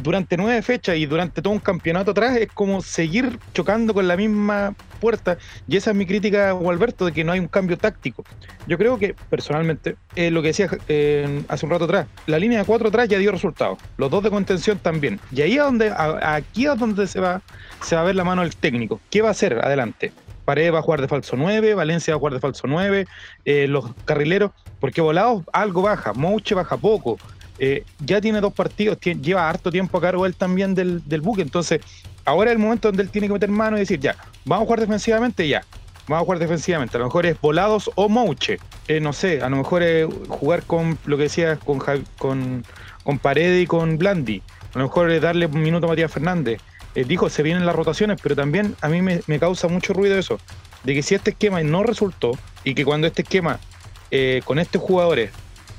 [0.02, 4.16] durante nueve fechas y durante todo un campeonato atrás, es como seguir chocando con la
[4.16, 5.38] misma puerta.
[5.68, 8.24] Y esa es mi crítica Gualberto, de que no hay un cambio táctico.
[8.66, 12.64] Yo creo que, personalmente, lo que decía eh, hace un rato atrás, la línea de
[12.64, 13.78] cuatro atrás ya dio resultados.
[13.96, 15.20] Los dos de contención también.
[15.32, 17.42] Y ahí es donde, a- aquí es donde se va,
[17.82, 19.00] se va a ver la mano del técnico.
[19.10, 20.12] ¿Qué va a hacer adelante?
[20.44, 23.06] Paredes va a jugar de falso 9, Valencia va a jugar de falso 9,
[23.44, 27.18] eh, los carrileros, porque volados algo baja, Mouche baja poco,
[27.62, 31.42] eh, ya tiene dos partidos, lleva harto tiempo a cargo él también del, del buque,
[31.42, 31.82] entonces
[32.24, 34.64] ahora es el momento donde él tiene que meter mano y decir, ya, vamos a
[34.64, 35.62] jugar defensivamente, ya,
[36.08, 38.58] vamos a jugar defensivamente, a lo mejor es volados o Mouche,
[38.88, 41.80] Eh, no sé, a lo mejor es jugar con lo que decías, con,
[42.18, 42.64] con,
[43.04, 44.42] con Paredes y con Blandi,
[44.74, 46.62] a lo mejor es darle un minuto a Matías Fernández,
[46.94, 50.16] eh, dijo, se vienen las rotaciones, pero también a mí me, me causa mucho ruido
[50.18, 50.38] eso,
[50.82, 52.32] de que si este esquema no resultó
[52.64, 53.60] y que cuando este esquema
[54.44, 55.30] con estos jugadores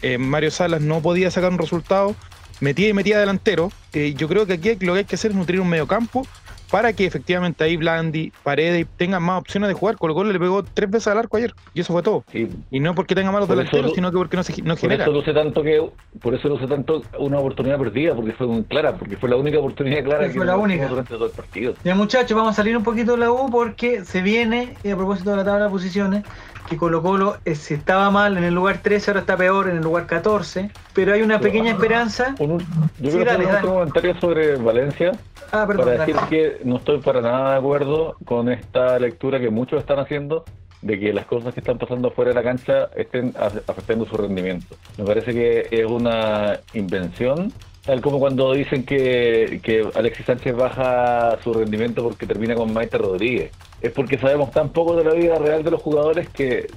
[0.01, 2.15] eh, Mario Salas no podía sacar un resultado,
[2.59, 5.37] metía y metía delantero, eh, yo creo que aquí lo que hay que hacer es
[5.37, 6.25] nutrir un mediocampo
[6.69, 9.97] para que efectivamente ahí Blandi, Paredes tengan más opciones de jugar.
[9.97, 12.23] Colo Colo le pegó tres veces al arco ayer y eso fue todo.
[12.31, 14.77] Sí, Y no porque tenga malos Por delanteros, sino que porque no, se, no por
[14.79, 15.03] genera.
[15.03, 15.85] eso luce tanto que
[16.21, 19.59] por eso luce tanto una oportunidad perdida porque fue muy clara porque fue la única
[19.59, 20.87] oportunidad clara Sí, que fue la tuvimos única.
[20.87, 24.05] durante todo el partido Ya muchachos, vamos a salir un poquito de la U porque
[24.05, 26.23] se viene, y a propósito de la tabla de posiciones,
[26.71, 29.75] que Colo Colo eh, si estaba mal en el lugar 13, ahora está peor en
[29.77, 32.33] el lugar 14, pero hay una Pero- pequeña esperanza.
[32.39, 32.59] Un-
[32.99, 35.11] yo Sí, dale, hacer un comentario sobre Valencia
[35.51, 35.85] Ah, perdón.
[35.85, 36.13] para dale.
[36.13, 40.45] decir que no estoy para nada de acuerdo con esta lectura que muchos están haciendo
[40.81, 43.33] de que las cosas que están pasando fuera de la cancha estén
[43.67, 44.77] afectando su rendimiento.
[44.97, 47.51] Me parece que es una invención,
[47.85, 52.97] tal como cuando dicen que, que Alexis Sánchez baja su rendimiento porque termina con Maite
[52.97, 53.51] Rodríguez.
[53.81, 56.67] Es porque sabemos tan poco de la vida real de los jugadores que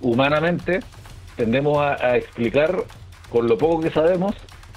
[0.00, 0.80] humanamente
[1.36, 2.76] tendemos a, explicar
[3.30, 4.34] con lo poco que sabemos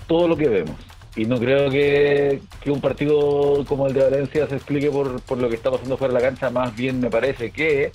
[0.07, 0.75] todo lo que vemos.
[1.15, 5.37] Y no creo que, que un partido como el de Valencia se explique por, por
[5.39, 7.91] lo que está pasando fuera de la cancha, más bien me parece que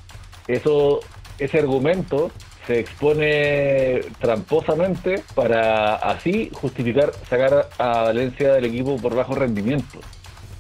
[0.49, 1.01] eso
[1.39, 2.31] ese argumento
[2.67, 9.99] se expone tramposamente para así justificar sacar a Valencia del equipo por bajo rendimiento,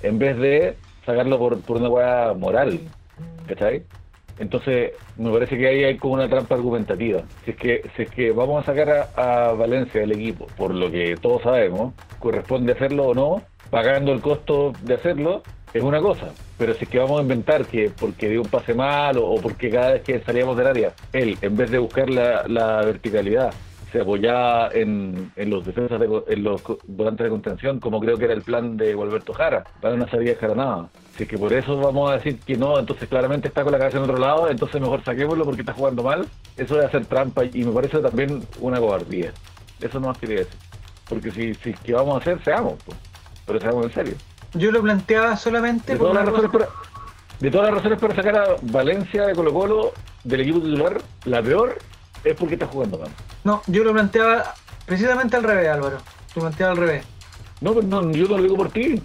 [0.02, 0.76] en vez de
[1.06, 2.80] sacarlo por, una hueá moral.
[3.46, 3.84] ¿Cachai?
[4.38, 7.22] Entonces, me parece que ahí hay como una trampa argumentativa.
[7.44, 10.90] Si es que, si es que vamos a sacar a Valencia del equipo, por lo
[10.90, 15.42] que todos sabemos, corresponde hacerlo o no, pagando el costo de hacerlo,
[15.74, 16.28] es una cosa.
[16.58, 19.70] Pero si es que vamos a inventar que porque dio un pase mal o, porque
[19.70, 23.52] cada vez que salíamos del área, él, en vez de buscar la, la verticalidad,
[23.92, 28.24] se apoyaba en, en los defensas, de, en los volantes de contención, como creo que
[28.24, 30.88] era el plan de Gualberto Jara, para no sabía Jara nada.
[31.16, 33.78] Si es que por eso vamos a decir que no, entonces claramente está con la
[33.78, 36.26] cabeza en otro lado, entonces mejor saquémoslo porque está jugando mal.
[36.56, 39.32] Eso es hacer trampa y me parece también una cobardía.
[39.80, 40.58] Eso no más quería decir.
[41.08, 42.96] Porque si, si que vamos a hacer, seamos, pues.
[43.46, 44.14] pero seamos en serio.
[44.54, 46.68] Yo lo planteaba solamente De por todas, las razones para,
[47.40, 49.92] de todas las razones para sacar a Valencia de Colo Colo
[50.24, 51.78] del equipo titular, la peor
[52.24, 53.10] es porque está jugando mal.
[53.44, 54.54] No, yo lo planteaba
[54.86, 55.98] precisamente al revés, Álvaro.
[56.34, 57.04] Lo planteaba al revés.
[57.60, 59.02] No, pero no, yo no lo digo por ti.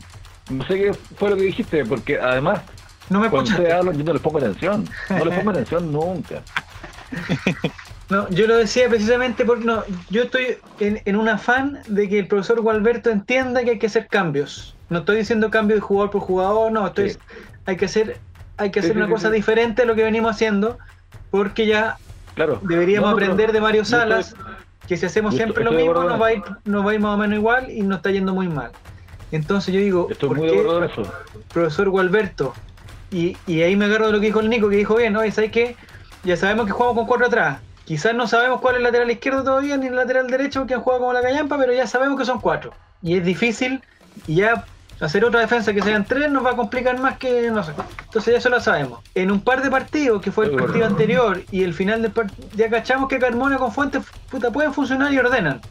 [0.50, 2.62] No sé qué fue lo que dijiste, porque además,
[3.10, 4.88] No me hablan, yo no les pongo atención.
[5.10, 6.41] No les pongo atención nunca.
[8.10, 12.20] No, yo lo decía precisamente porque no, yo estoy en, en un afán de que
[12.20, 14.76] el profesor Gualberto entienda que hay que hacer cambios.
[14.89, 17.18] No estoy diciendo cambio de jugador por jugador, no, estoy, Sí.
[17.66, 18.18] hay que hacer,
[18.55, 20.78] hay que hacer sí, una sí, cosa diferente a lo que venimos haciendo,
[21.30, 21.97] porque ya
[22.36, 22.62] Claro.
[22.64, 24.45] deberíamos No, no, aprender de Mario Salas estoy-
[24.88, 27.01] que si hacemos siempre estoy lo mismo nos va, a ir, nos va a ir
[27.01, 28.72] más o menos igual y nos está yendo muy mal.
[29.32, 31.12] Entonces yo digo, ¿por muy qué eso.
[31.51, 32.53] profesor Gualberto?
[33.12, 35.32] Y, y ahí me agarro de lo que dijo el Nico, que dijo bien, oye,
[35.32, 35.76] ¿sabes qué?
[36.24, 37.60] Ya sabemos que jugamos con cuatro atrás.
[37.88, 40.81] Quizás no sabemos cuál es el lateral izquierdo todavía, ni el lateral derecho, porque han
[40.81, 42.73] jugado como la callampa, pero ya sabemos que son cuatro.
[43.01, 43.81] Y es difícil,
[44.27, 44.65] y ya
[44.99, 47.71] hacer otra defensa que sean tres nos va a complicar más que, no sé.
[48.03, 48.99] Entonces ya eso lo sabemos.
[49.15, 52.45] En un par de partidos, que fue el partido anterior y el final del partido,
[52.57, 55.61] ya cachamos que Carmona con Fuentes, puta, pueden funcionar y ordenan.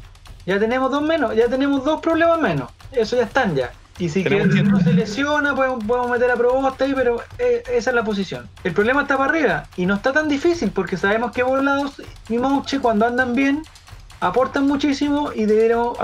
[0.47, 2.71] Ya tenemos dos menos, ya tenemos dos problemas menos.
[2.93, 3.73] Eso ya están ya.
[3.99, 7.91] Y si que no se lesiona, podemos, podemos meter a Probosta ahí, pero eh, esa
[7.91, 8.47] es la posición.
[8.63, 12.37] El problema está para arriba y no está tan difícil porque sabemos que Volados y
[12.39, 13.63] Mouche cuando andan bien
[14.21, 15.99] aportan muchísimo y deberíamos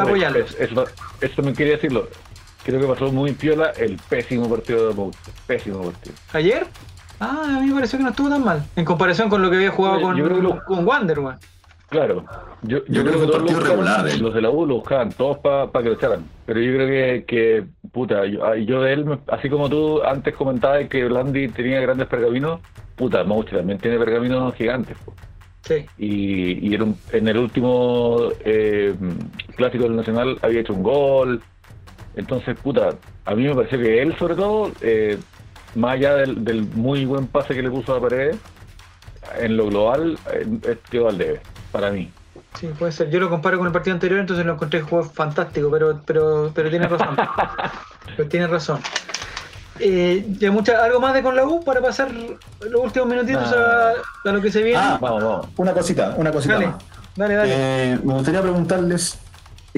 [0.00, 0.50] apoyarlos.
[0.58, 0.84] es- Eso,
[1.20, 2.08] eso también quería decirlo.
[2.64, 5.14] Creo que pasó muy piola el pésimo partido de Mout.
[5.46, 6.14] Pésimo partido.
[6.32, 6.66] ¿Ayer?
[7.20, 8.64] Ah, a mí me pareció que no estuvo tan mal.
[8.74, 11.36] En comparación con lo que había jugado con, lo- con Wander, weón.
[11.94, 12.24] Claro.
[12.62, 14.22] Yo, yo, creo que todos partido lo regular, buscaban, eh.
[14.22, 16.24] los de la U lo buscaban todos para que lo echaran.
[16.44, 20.34] Pero yo creo que, que puta, yo, ah, yo de él, así como tú antes
[20.34, 22.60] comentabas que Blandi tenía grandes pergaminos,
[22.96, 24.96] puta, Mouche también tiene pergaminos gigantes.
[25.04, 25.14] po.
[25.62, 25.86] Sí.
[25.98, 28.92] Y, y en, un- en el último eh,
[29.56, 31.42] clásico del Nacional había hecho un gol.
[32.16, 32.90] Entonces, puta,
[33.24, 35.16] a mí me pareció que él, sobre todo, eh,
[35.76, 38.36] más allá del, del muy buen pase que le puso a Paredes,
[39.38, 41.40] en lo global, eh, quedó al debe,
[41.74, 42.08] para mí.
[42.58, 43.10] Sí, puede ser.
[43.10, 46.70] Yo lo comparo con el partido anterior, entonces lo encontré juego fantástico, pero, pero, pero
[46.70, 47.16] tienes razón.
[48.16, 48.78] pero tienes razón.
[49.80, 53.90] Eh, ya mucha, ¿Algo más de con la U para pasar los últimos minutitos a,
[54.24, 54.78] a lo que se viene?
[54.80, 55.48] Ah, Vamos, vamos.
[55.56, 56.76] Una cosita, una cosita dale, más.
[57.16, 57.52] dale, dale.
[57.56, 59.18] Eh, me gustaría preguntarles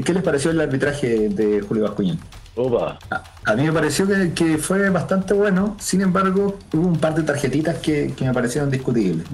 [0.05, 2.19] qué les pareció el arbitraje de Julio Bascuñán.
[2.57, 2.99] Opa.
[3.11, 7.15] A, a mí me pareció que, que fue bastante bueno, sin embargo, hubo un par
[7.15, 9.27] de tarjetitas que, que me parecieron discutibles.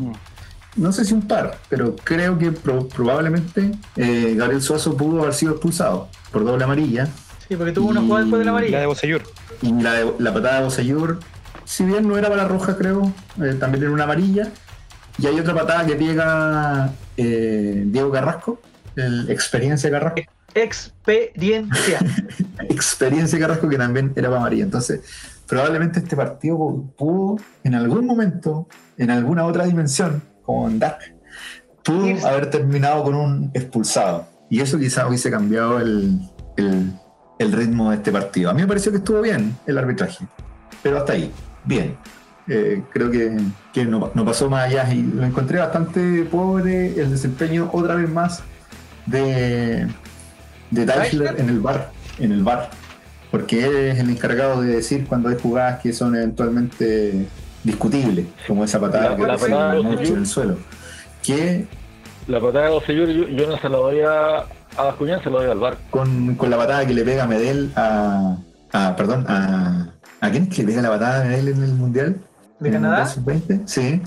[0.77, 5.35] No sé si un par, pero creo que pro- probablemente eh, Gabriel Suazo pudo haber
[5.35, 7.09] sido expulsado por doble amarilla.
[7.49, 8.87] Sí, porque tuvo una jugada después de la La de amarilla.
[8.87, 9.23] Bosellur.
[9.61, 11.21] Y la, de- la patada de Bosellur,
[11.65, 13.13] si bien no era para roja, creo,
[13.43, 14.49] eh, también era una amarilla.
[15.19, 18.61] Y hay otra patada que pega eh, Diego Carrasco,
[18.97, 20.23] el experiencia Carrasco.
[20.55, 21.99] Experiencia.
[22.71, 24.65] experiencia Carrasco que también era para amarilla.
[24.65, 25.01] Entonces,
[25.47, 30.99] probablemente este partido pu- pudo, en algún momento, en alguna otra dimensión, como en Dark,
[31.85, 32.27] pudo Irse.
[32.27, 34.27] haber terminado con un expulsado.
[34.51, 36.19] Y eso quizás hubiese cambiado el,
[36.57, 36.93] el-
[37.39, 38.51] el ritmo de este partido.
[38.51, 40.25] A mí me pareció que estuvo bien el arbitraje,
[40.83, 41.33] pero hasta ahí,
[41.65, 41.97] bien.
[42.49, 43.37] Eh, creo que,
[43.73, 48.11] que no, no pasó más allá y lo encontré bastante pobre el desempeño otra vez
[48.11, 48.43] más
[49.07, 49.87] de,
[50.71, 50.83] de
[51.39, 52.71] en el bar, en el bar,
[53.31, 57.27] porque él es el encargado de decir cuando hay jugadas que son eventualmente
[57.65, 60.57] discutibles, como esa patada La- que la patada en el suelo.
[61.23, 61.67] Que
[62.27, 64.37] La patada de Bosellur, yo, yo no se la doy a,
[64.77, 65.77] a Bascuñán, se la doy al bar.
[65.91, 68.37] con, con la patada que le pega Medel a,
[68.73, 69.89] a perdón, a
[70.21, 72.17] ¿a quién es que le pega la patada a Medel en el mundial?
[72.61, 73.05] ¿De ¿En el Canadá?
[73.17, 73.63] Mundial Sub-20?
[73.67, 74.03] Sí,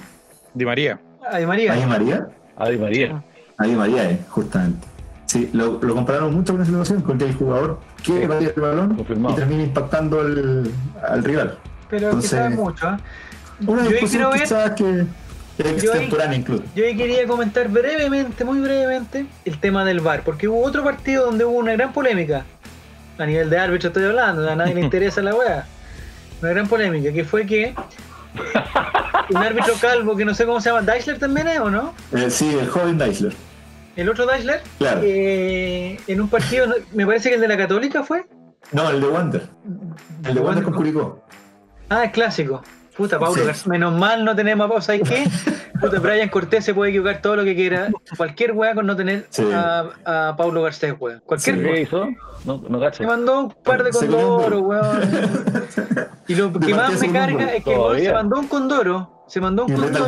[0.54, 1.00] Di María.
[1.30, 1.74] Ay, María.
[1.74, 2.28] ahí María.
[2.58, 3.24] A Di María.
[3.58, 4.88] Ahí María es, justamente.
[5.26, 8.62] Sí, lo, lo compararon mucho con esa situación, con que el jugador quiere Sí, el
[8.62, 9.34] balón confirmado.
[9.36, 10.70] y termina impactando al,
[11.06, 11.58] al rival.
[11.90, 12.88] Pero Entonces, quizás mucho.
[12.90, 12.98] ¿eh?
[13.66, 15.06] Una Yo discusión quizás que
[15.82, 16.64] Yo ahí- incluso.
[16.76, 21.26] Yo ahí quería comentar brevemente, muy brevemente, el tema del VAR, porque hubo otro partido
[21.26, 22.46] donde hubo una gran polémica.
[23.18, 25.66] A nivel de árbitro estoy hablando, a nadie le interesa la weá.
[26.42, 27.74] Una gran polémica, que fue que
[29.30, 31.94] un árbitro calvo, que no sé cómo se llama, Deichler también es o no?
[32.12, 33.34] Eh, sí, el joven Deichler.
[33.96, 35.00] El otro Deichler, Claro.
[35.06, 38.26] eh, en un partido, me parece que el de la Católica fue.
[38.74, 39.48] No, el de Wander.
[40.26, 41.24] El de Wander con Curicó.
[41.90, 42.62] Ah, es clásico.
[42.96, 43.70] Puta, Pablo Sí.
[43.70, 44.86] Menos mal no tenemos a pausa.
[44.98, 45.26] ¿Sabes qué?
[45.80, 47.90] Puta, Brian Cortés se puede equivocar todo lo que quiera.
[48.18, 49.44] Cualquier weá con no tener Sí.
[49.54, 51.22] a, a Pablo Garcés, weón.
[51.26, 51.62] Cualquier Sí.
[51.64, 52.08] ¿Qué hizo?
[52.46, 52.98] No, no cacho.
[53.04, 55.02] Se mandó un par de condoros, weón.
[56.28, 59.24] Y lo que más me carga es que weón se mandó un condoro.
[59.28, 60.08] Se mandó un condoro.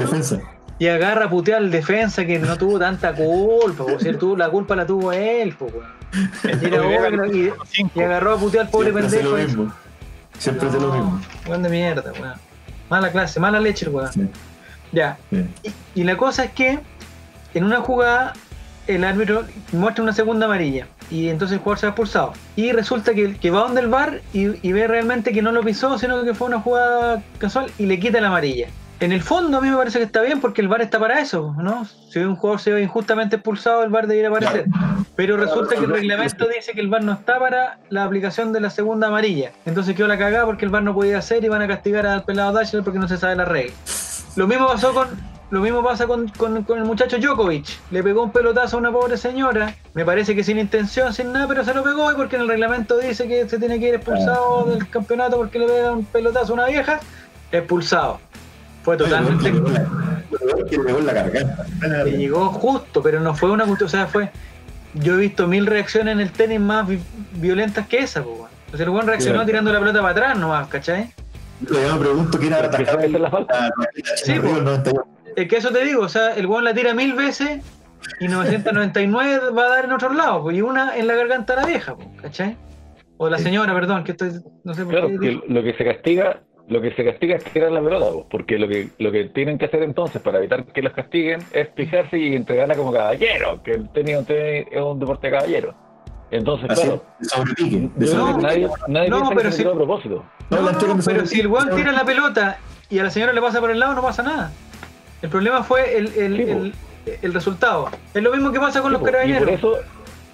[0.80, 3.84] Y agarra a putear al defensa que no tuvo tanta culpa.
[3.84, 5.98] O sea, tuvo, la culpa la tuvo él, po, weón.
[6.62, 7.38] Y, era obvio que-
[7.80, 9.30] y- y agarró a putear al pobre pendejo.
[9.32, 9.48] lo ese.
[9.48, 9.74] mismo.
[10.38, 11.20] Siempre hace lo mismo.
[11.48, 12.34] Weón de mierda, weón.
[12.90, 14.12] Mala clase, mala leche el weón.
[14.14, 14.22] Sí,
[14.92, 15.18] Ya.
[15.30, 15.46] sí.
[15.96, 16.80] Y, y la cosa es que
[17.54, 18.34] en una jugada
[18.88, 22.34] el árbitro muestra una segunda amarilla y entonces el jugador se ha expulsado.
[22.56, 25.62] Y resulta que, que va donde el bar y, y ve realmente que no lo
[25.64, 28.68] pisó, sino que fue una jugada casual y le quita la amarilla.
[29.00, 31.20] En el fondo a mí me parece que está bien porque el bar está para
[31.20, 31.86] eso, ¿no?
[32.10, 34.66] Si un jugador se ve injustamente expulsado, el bar debería aparecer.
[35.16, 38.60] Pero resulta que el reglamento dice que el bar no está para la aplicación de
[38.60, 39.52] la segunda amarilla.
[39.68, 42.24] Entonces quedó la cagada porque el bar no podía hacer y van a castigar al
[42.24, 43.74] pelado Dashler porque no se sabe la regla.
[44.36, 45.08] Lo mismo pasó con.
[45.50, 47.66] Lo mismo pasa con, con- con el muchacho Djokovic.
[47.92, 49.76] Le pegó un pelotazo a una pobre señora.
[49.94, 52.48] Me parece que sin intención, sin nada, pero se lo pegó y porque en el
[52.50, 56.52] reglamento dice que se tiene que ir expulsado del campeonato porque le pega un pelotazo
[56.52, 57.00] a una vieja.
[57.54, 58.20] Expulsado.
[58.88, 59.52] Fue totalmente.
[61.04, 61.66] La- garganta.
[62.06, 63.88] Le llegó justo, pero no fue una cuestión.
[63.88, 64.30] O sea, fue.
[64.94, 67.02] Yo he visto mil reacciones en el tenis más vi-
[67.34, 68.44] violentas que esa, pues.
[68.74, 69.46] O sea, el weón reaccionó Claro.
[69.46, 71.12] tirando la pelota para atrás nomás, ¿cachai?
[71.60, 73.70] Yo me pregunto quién habrá ¿Qué atacado sabe hacer la falta?
[74.24, 74.56] Sí, Río po.
[74.56, 75.06] del 91.
[75.36, 77.60] Es que eso te digo, o sea, el weón la tira mil veces
[78.22, 81.62] y 999 va a dar en otro lado, pues, y una en la garganta de
[81.62, 82.56] la vieja, pues, ¿cachai?
[83.18, 84.32] O la señora, perdón, que estoy,
[84.64, 85.20] no sé por Claro, qué.
[85.20, 88.58] que lo que se castiga lo que se castiga es tirar la pelota, po, porque
[88.60, 92.18] lo que lo que tienen que hacer entonces para evitar que los castiguen es fijarse
[92.18, 95.74] y entregarla como caballero, que el tenis, es un deporte de caballero.
[96.30, 97.02] Entonces, Así, claro,
[97.58, 100.26] de de No, nadie, nadie no, pero si- a propósito.
[100.50, 100.58] No,
[101.06, 102.58] pero si el weón tira la pelota
[102.90, 104.52] y a la señora le pasa por el lado, no pasa nada.
[105.22, 106.74] El problema fue el, el, el-
[107.22, 107.90] el resultado.
[108.14, 109.46] Es lo mismo que pasa con Sí, los y carabineros.
[109.46, 109.78] por eso,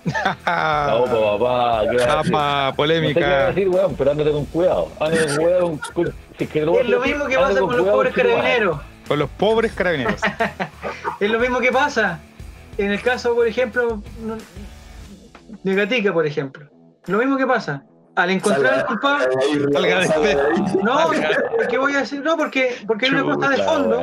[0.06, 2.34] No, po, papá, ¿qué vas a decir?
[2.34, 3.20] Japa, No sé qué polémica.
[3.22, 4.88] vas a decir, weón, pero ándate con cuidado.
[5.00, 5.62] Ándate con cuidado.
[5.62, 8.14] con- con- si es que Es lo decir, mismo que pasa con los cuidado, pobres
[8.14, 8.80] carabineros.
[9.08, 10.22] Con los pobres carabineros.
[11.20, 12.20] Es lo mismo que pasa
[12.78, 14.02] en el caso, por ejemplo,
[15.64, 16.68] de Gatica, por ejemplo.
[17.06, 17.84] Lo mismo que pasa.
[18.16, 19.26] Al encontrar al culpable.
[19.74, 20.36] Salga de.
[20.84, 21.08] No,
[21.58, 24.02] porque voy a decir, no, porque, porque hay una cosa de fondo.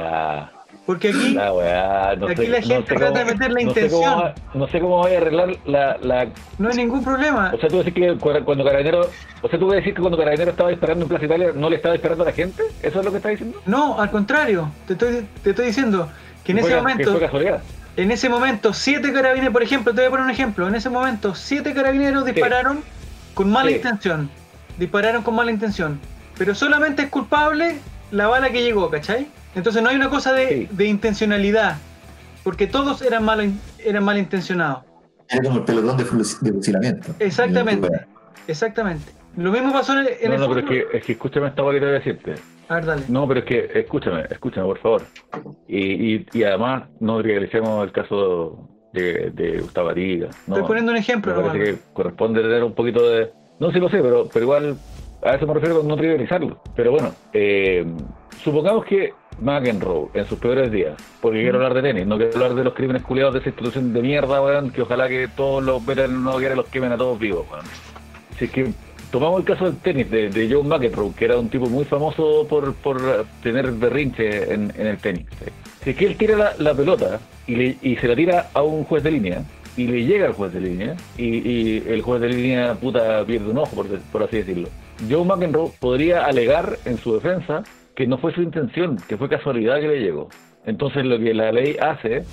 [0.91, 3.61] Porque aquí la weá, no aquí sé- la no gente sé trata de meter la
[3.61, 4.19] sé intención.
[4.19, 6.27] va- No sé cómo voy a arreglar la, la
[6.59, 7.53] no hay ningún problema.
[7.55, 9.09] O sea, tú decís que cu- cuando Carabinero,
[9.41, 11.71] o sea, tú vas a decir que cuando Carabinero estaba disparando en Plaza Italia, no
[11.71, 13.61] le estaba disparando a la gente, ¿eso es lo que estás diciendo?
[13.67, 16.09] No, al contrario, te estoy, te estoy diciendo
[16.43, 17.63] que en ese momento, fue casualidad.
[17.97, 20.91] en ese momento, siete carabineros, por ejemplo, te voy a poner un ejemplo, en ese
[20.91, 22.83] momento, siete carabineros dispararon
[23.35, 23.77] con mala Sí.
[23.77, 24.29] intención.
[24.77, 26.01] Dispararon con mala intención.
[26.37, 27.77] Pero solamente es culpable
[28.11, 29.29] la bala que llegó, ¿cachai?
[29.55, 30.69] Entonces no hay una cosa de, Sí.
[30.71, 31.77] de intencionalidad.
[32.45, 33.53] Porque todos eran mal,
[33.85, 34.85] eran malintencionados.
[35.29, 37.13] Era como el pelotón de, fusilamiento.
[37.19, 37.89] Exactamente.
[38.47, 39.13] Exactamente.
[39.37, 41.49] Lo mismo pasó en el, en No, el no, pero es que, es que escúchame
[41.49, 42.35] esta cosa que te voy a decirte.
[42.69, 43.03] A ver, dale.
[43.09, 45.03] No, pero es que, escúchame, escúchame, por favor.
[45.69, 50.29] Y, y, y además, no realicemos el caso de, de Gustavo Ariga.
[50.47, 53.31] No, Estoy poniendo un ejemplo, Me parece que corresponde tener un poquito de...
[53.61, 54.77] No, sí lo sé, pero, pero igual
[55.23, 56.61] a eso me refiero con no trivializarlo.
[56.75, 57.85] Pero bueno, eh,
[58.43, 62.55] supongamos que McEnroe en sus peores días, porque quiero hablar de tenis, no quiero hablar
[62.55, 65.85] de los crímenes culiados de esa institución de mierda, weón, que ojalá que todos los
[65.85, 67.65] veteranos no los quemen a todos vivos, weón.
[68.39, 68.73] Si es que
[69.11, 72.47] tomamos el caso del tenis de, de John McEnroe, que era un tipo muy famoso
[72.49, 75.27] por, por tener berrinche en, en el tenis.
[75.39, 75.51] ¿sí?
[75.85, 78.63] Si es que él tira la, la pelota y, le- y se la tira a
[78.63, 79.43] un juez de línea,
[79.77, 83.51] y le llega al juez de línea, y, y el juez de línea puta pierde
[83.51, 84.69] un ojo, por, por así decirlo.
[85.11, 87.63] John McEnroe podría alegar en su defensa
[88.01, 90.31] que no fue su intención, que fue casualidad que le llegó.
[90.65, 92.25] Entonces lo que la ley hace,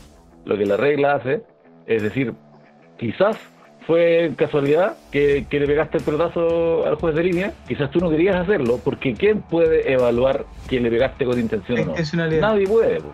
[0.45, 1.41] lo que la regla hace,
[1.87, 2.33] es decir,
[2.97, 3.35] quizás
[3.85, 8.09] fue casualidad que, que le pegaste el pelotazo al juez de línea, quizás tú no
[8.09, 11.89] querías hacerlo, porque ¿quién puede evaluar que le pegaste con intención o no?
[11.89, 12.41] Intencionalidad.
[12.41, 13.01] Nadie puede.
[13.01, 13.13] pues.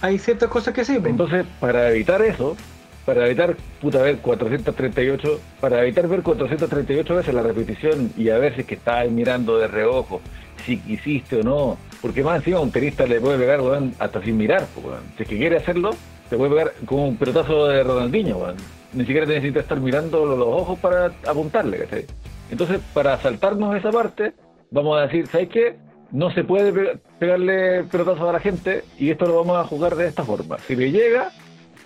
[0.00, 0.98] Hay ciertas cosas que sí.
[0.98, 1.08] po.
[1.08, 2.56] Entonces, para evitar eso,
[3.04, 8.54] para evitar, puta, ver 438, para evitar ver 438 veces la repetición y a ver
[8.54, 10.22] si es que estabas mirando de reojo,
[10.70, 14.36] si quisiste o no, porque más encima un tenista le puede pegar, weón, hasta sin
[14.36, 15.00] mirar, weón.
[15.16, 15.90] Si es que quiere hacerlo,
[16.28, 18.56] te puede pegar como un pelotazo de Ronaldinho, weón.
[18.92, 22.06] Ni siquiera te necesitas estar mirando los ojos para apuntarle, ¿cachai?
[22.50, 24.32] Entonces, para saltarnos esa parte,
[24.70, 25.76] vamos a decir, ¿sabes qué?
[26.12, 29.94] No se puede pe- pegarle pelotazos a la gente y esto lo vamos a jugar
[29.96, 30.58] de esta forma.
[30.66, 31.30] Si le llega,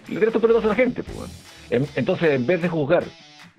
[0.09, 1.03] le tiras tus pelotazos a la gente.
[1.71, 3.05] Entonces, en vez de juzgar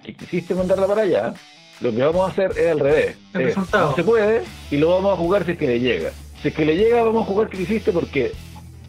[0.04, 1.34] que quisiste mandarla para allá,
[1.82, 3.16] lo que vamos a hacer es al revés.
[3.34, 3.90] El Es, resultado.
[3.90, 6.12] no se puede y lo vamos a jugar si es que le llega.
[6.42, 8.32] Si es que le llega, vamos a jugar que quisiste porque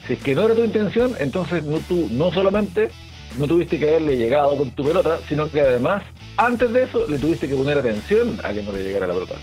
[0.07, 2.91] si es que no era tu intención, entonces no, tú no solamente
[3.39, 6.03] no tuviste que haberle llegado con tu pelota, sino que además,
[6.37, 9.35] antes de eso, le tuviste que poner atención a que no le llegara la pelota.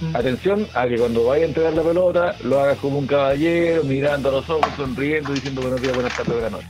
[0.00, 0.16] Mm.
[0.16, 4.28] Atención a que cuando vaya a entregar la pelota, lo hagas como un caballero, mirando
[4.28, 6.68] a los ojos, sonriendo, diciendo buenos días, buenas tardes, buenas noches.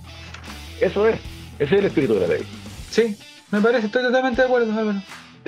[0.80, 1.16] Eso es,
[1.58, 2.42] ese es el espíritu de la ley.
[2.90, 3.16] Sí,
[3.50, 4.98] me parece, estoy totalmente de acuerdo, Álvaro.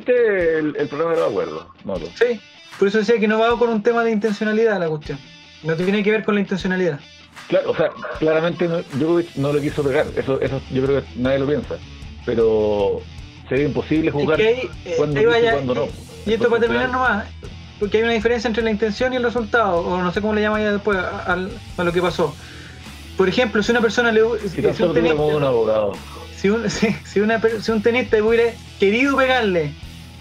[0.00, 2.06] Este es el, el problema de los acuerdos, Moto.
[2.14, 2.40] Sí,
[2.78, 5.18] por eso decía que no va con un tema de intencionalidad la cuestión.
[5.62, 6.98] No tiene que ver con la intencionalidad.
[7.48, 11.08] Claro, o sea, claramente no, Djokovic no le quiso pegar, eso, eso yo creo que
[11.16, 11.74] nadie lo piensa,
[12.24, 13.00] pero
[13.48, 15.88] sería imposible jugar Es que ahí, eh, cuando vaya, cuando no.
[16.26, 17.26] Y esto para terminar nomás,
[17.78, 20.42] porque hay una diferencia entre la intención y el resultado, o no sé cómo le
[20.42, 21.36] llaman ya después a,
[21.82, 22.34] lo que pasó.
[23.16, 25.14] Por ejemplo, si una persona le Si un como tenista,
[25.46, 25.92] abogado.
[26.36, 29.72] si un, si, si una per- si un tenista hubiera querido pegarle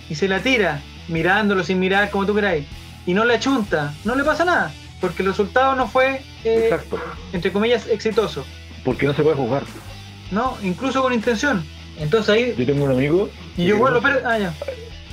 [0.09, 2.65] y se la tira, mirándolo sin mirar, como tú queráis,
[3.05, 6.99] y no le achunta, no le pasa nada, porque el resultado no fue, eh, Exacto.
[7.33, 8.45] entre comillas, exitoso,
[8.83, 9.63] Porque no se puede jugar.
[10.31, 10.57] ¿no?
[10.63, 11.65] Incluso con intención.
[11.99, 14.53] Entonces ahí, Yo tengo un amigo y yo vuelvo, pero, ah, ya.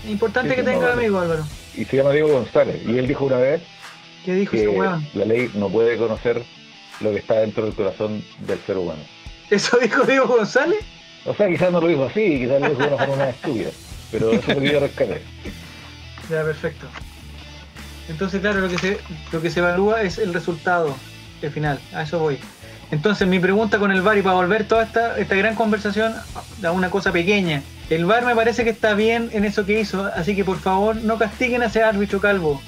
[0.09, 1.45] Importante Sí, que tenga no, amigo, Álvaro.
[1.75, 3.61] y se llama Diego González y él dijo una vez
[4.25, 5.05] ¿Qué dijo que ese weón?
[5.15, 6.43] la ley no puede conocer
[7.01, 9.01] lo que está dentro del corazón del ser humano.
[9.51, 10.79] ¿Eso dijo Diego González?
[11.25, 13.71] O sea, quizás no lo dijo así, quizás lo dijo de una forma más estúpida,
[14.11, 15.23] pero eso es lo que.
[16.31, 16.87] Ya, perfecto.
[18.09, 18.99] Entonces, claro, lo que se,
[19.33, 20.97] lo que se evalúa es el resultado
[21.43, 21.79] el final.
[21.93, 22.39] A eso voy.
[22.91, 26.15] Entonces, mi pregunta con el VAR y para volver toda esta, esta gran conversación
[26.63, 27.63] a una cosa pequeña.
[27.91, 30.97] El VAR me parece que está bien en eso que hizo, así que por favor
[30.97, 32.61] no castiguen a ese árbitro calvo.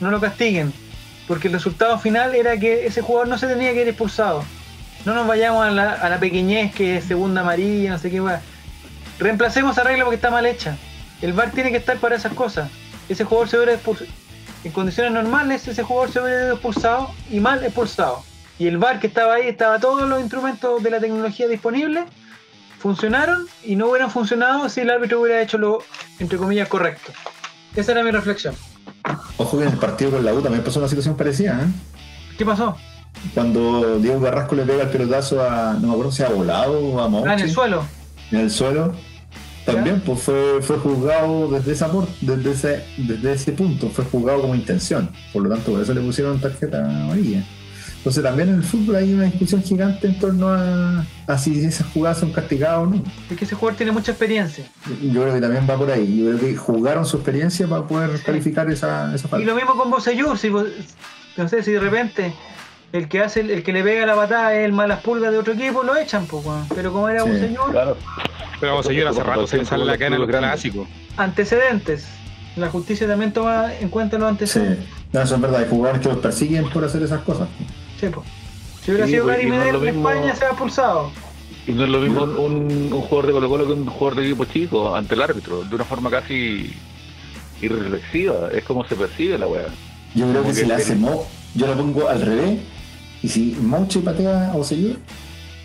[0.00, 0.72] no lo castiguen,
[1.28, 4.44] porque el resultado final era que ese jugador no se tenía que ir expulsado.
[5.04, 8.20] No nos vayamos a la, a la pequeñez que es segunda amarilla, no sé qué
[8.20, 8.40] weá.
[9.18, 10.76] Reemplacemos esa regla porque está mal hecha.
[11.22, 12.70] El VAR tiene que estar para esas cosas.
[13.08, 14.10] Ese jugador se hubiera expulsado.
[14.64, 18.22] En condiciones normales, ese jugador se hubiera expulsado y mal expulsado.
[18.58, 22.04] Y el VAR que estaba ahí, estaba todos los instrumentos de la tecnología disponibles,
[22.78, 25.78] funcionaron y no hubieran funcionado si el árbitro hubiera hecho lo,
[26.18, 27.12] entre comillas, correcto.
[27.74, 28.54] Esa era mi reflexión.
[29.36, 31.66] Ojo que en el partido con la U también pasó una situación parecida, ¿eh?
[32.36, 32.76] ¿Qué pasó?
[33.34, 37.00] Cuando Diego Carrasco le pega el pelotazo a, no me acuerdo si a Volado o
[37.00, 37.84] a Mouchi, Ah, en el suelo.
[38.30, 38.92] En el suelo,
[39.64, 44.42] también pues fue, fue juzgado desde, esa por- desde, ese, desde ese punto, fue juzgado
[44.42, 45.10] como intención.
[45.32, 47.42] Por lo tanto, por eso le pusieron tarjeta amarilla.
[47.98, 51.88] Entonces también en el fútbol hay una discusión gigante en torno a, a si esas
[51.88, 53.02] jugadas son castigadas o no.
[53.28, 54.64] Es que ese jugador tiene mucha experiencia.
[55.02, 56.16] Yo creo que también va por ahí.
[56.18, 58.22] Yo creo que jugaron su experiencia para poder Sí.
[58.24, 62.32] calificar esa, esa Y lo mismo con Bosellur, si no sé si de repente
[62.92, 65.38] el que hace el, el que le pega la patada es el malas pulgas de
[65.38, 66.66] otro equipo, lo echan, pues, weón.
[66.74, 67.30] pero como era Sí.
[67.30, 67.96] Bosellur, Claro.
[68.58, 70.88] Pero vamos a seguir hace rato se le sale la cara en los clásicos.
[71.16, 72.06] antecedentes.
[72.56, 74.86] La justicia también toma en cuenta los Sí, antecedentes.
[75.12, 75.60] no, eso es verdad.
[75.60, 77.48] Hay jugadores que los persiguen por hacer esas cosas.
[78.00, 78.26] Sí, pues.
[78.82, 81.10] Si hubiera Sí, sido pues, Gary no Medel en mismo- España, se ha expulsado.
[81.66, 84.18] Y no es lo mismo un, un- un jugador de Colo Colo que un jugador
[84.20, 86.72] de equipo chico ante el árbitro, de una forma casi
[87.60, 88.48] irreflexiva.
[88.52, 89.66] Es como se percibe la weá.
[90.14, 92.60] Yo creo Como que si que le hace tiene- Mo, yo lo pongo al revés.
[93.22, 94.96] Y si Moche patea a Oseyur,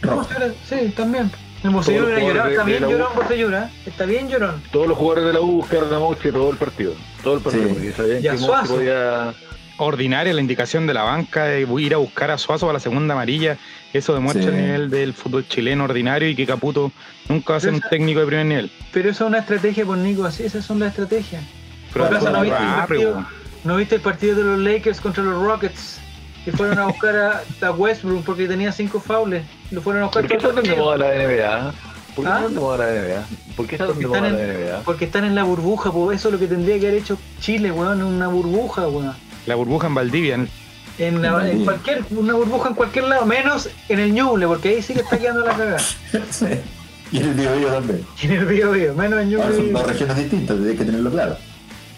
[0.02, 0.36] roja.
[0.68, 1.32] Sí, también.
[1.64, 2.49] El Bosellur llorado.
[2.49, 3.70] jugadores Está bien llorón Bosellur, ¿eh?
[3.86, 4.64] Está bien llorón.
[4.72, 6.93] Todos los jugadores de la U buscaron a Moche todo el partido.
[7.24, 7.74] Todo el partido, Sí.
[7.74, 9.34] porque sabían Y a que podía.
[9.78, 13.14] Ordinaria la indicación de la banca de ir a buscar a Suazo para la segunda
[13.14, 13.58] amarilla.
[13.93, 14.49] Eso demuestra Sí.
[14.49, 16.91] el nivel del fútbol chileno ordinario y que Caputo
[17.30, 18.72] nunca va a ser un técnico de primer nivel.
[18.91, 21.43] Pero eso es una estrategia por Nico, así, esas son las estrategias.
[21.93, 23.28] Pero Por acaso todo no viste el rápido, partido, weón.
[23.64, 25.99] ¿No viste el partido de los Lakers contra los Rockets?
[26.46, 29.44] Que fueron a buscar a, a Westbrook porque tenía cinco faules.
[29.70, 31.74] Lo fueron a buscar ¿Por qué todo está el tan de moda la NBA?
[32.16, 32.34] ¿Por qué ¿Ah?
[32.36, 33.26] está tan de moda la NBA?
[33.56, 34.80] ¿Por qué está tan Porque de moda están, la en, NBA?
[34.84, 37.72] porque están en la burbuja, pues eso es lo que tendría que haber hecho Chile,
[37.72, 39.14] weón, una burbuja, weón.
[39.46, 40.36] La burbuja en Valdivia.
[40.36, 40.50] en-
[40.98, 44.82] En, la- en cualquier, una burbuja en cualquier lado, menos en el Ñuble, porque ahí
[44.82, 45.80] sí que está quedando la cagada.
[46.30, 46.46] Sí.
[47.12, 48.06] Y en el yo también.
[48.22, 49.72] Y en el Bío Bío, menos en Ahora son Ñuble.
[49.74, 51.38] dos regiones distintas, hay que tenerlo claro.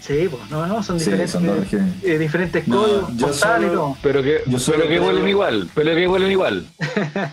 [0.06, 1.94] Sí, pues, no, no, son Sí, diferentes, son dos regiones.
[2.04, 3.96] eh, diferentes No, códigos yo postales y solo- todo.
[4.02, 6.66] Pero que, pero que huelen igual, pero que huelen igual.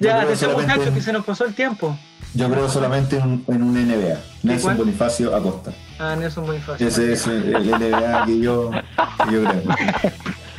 [0.00, 1.96] Ya, solamente- muchachos, que se nos pasó el tiempo.
[2.34, 4.18] Yo creo solamente en, un- en un NBA.
[4.42, 4.76] Nelson cuál?
[4.78, 5.72] Bonifacio Acosta.
[6.00, 6.86] Ah, Nelson Bonifacio.
[6.88, 9.62] Ese es el, el NBA que yo, que yo creo.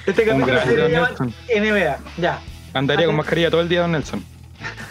[0.06, 1.10] Este capítulo se le llama.
[1.54, 1.98] NBA.
[2.18, 2.40] Ya.
[2.74, 4.24] Andaría con mascarilla todo el día, don Nelson.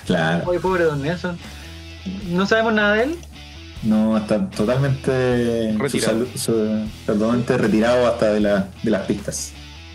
[0.07, 0.45] Claro.
[0.47, 1.39] Oye, pobre Don Nelson.
[2.29, 3.19] No sabemos nada de él.
[3.85, 6.13] No, está totalmente Retirado.
[6.27, 9.53] salud- su- totalmente retirado hasta de, la- de las pistas.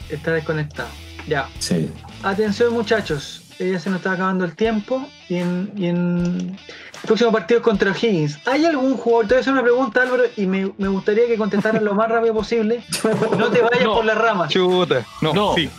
[0.09, 0.89] Está desconectado.
[1.27, 1.47] Ya.
[1.59, 1.89] Sí.
[2.23, 3.43] Atención, muchachos.
[3.59, 5.05] Eh, Ya se nos está acabando el tiempo.
[5.27, 6.55] Y en, y en
[7.03, 8.39] el próximo partido es contra Higgins.
[8.47, 9.27] ¿Hay algún jugador?
[9.27, 12.09] Te voy a hacer una pregunta, Álvaro, y me, me gustaría que contestaras lo más
[12.09, 12.81] rápido posible.
[13.37, 13.95] No te vayas No.
[13.95, 14.49] por las ramas.
[14.49, 15.05] Chuta.
[15.21, 15.69] No, No, sí.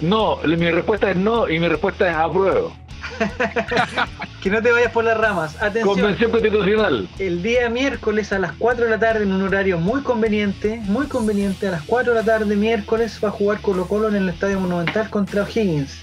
[0.00, 2.72] no, mi respuesta es no y mi respuesta es apruebo.
[4.44, 5.56] Que no te vayas por las ramas.
[5.62, 5.94] Atención.
[5.94, 7.08] Convención Constitucional.
[7.18, 11.06] El día miércoles a las 4 de la tarde en un horario muy conveniente, muy
[11.06, 14.28] conveniente, a las 4 de la tarde miércoles va a jugar Colo Colo en el
[14.28, 15.96] Estadio Monumental contra O'Higgins.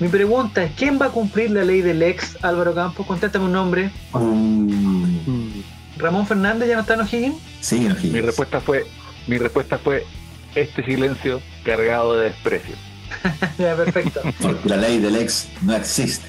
[0.00, 3.06] Mi pregunta es, ¿quién va a cumplir la ley del ex Álvaro Campos?
[3.06, 3.90] Contéstame un nombre.
[4.14, 4.66] Uh,
[5.98, 7.36] ¿Ramón Fernández ya no está en O'Higgins?
[7.60, 8.86] sí, no, Mi respuesta fue,
[9.26, 10.06] mi respuesta fue
[10.54, 12.87] este silencio cargado de desprecio.
[13.58, 14.20] ya, perfecto.
[14.40, 16.26] Porque la ley del ex no existe.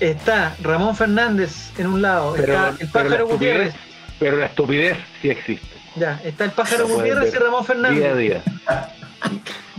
[0.00, 3.74] Está Ramón Fernández en un lado, está el pero pájaro Gutiérrez.
[4.18, 5.66] pero la estupidez sí existe.
[5.96, 8.16] Ya, está el pájaro Gutiérrez y Ramón Día a Fernández.
[8.18, 8.42] día.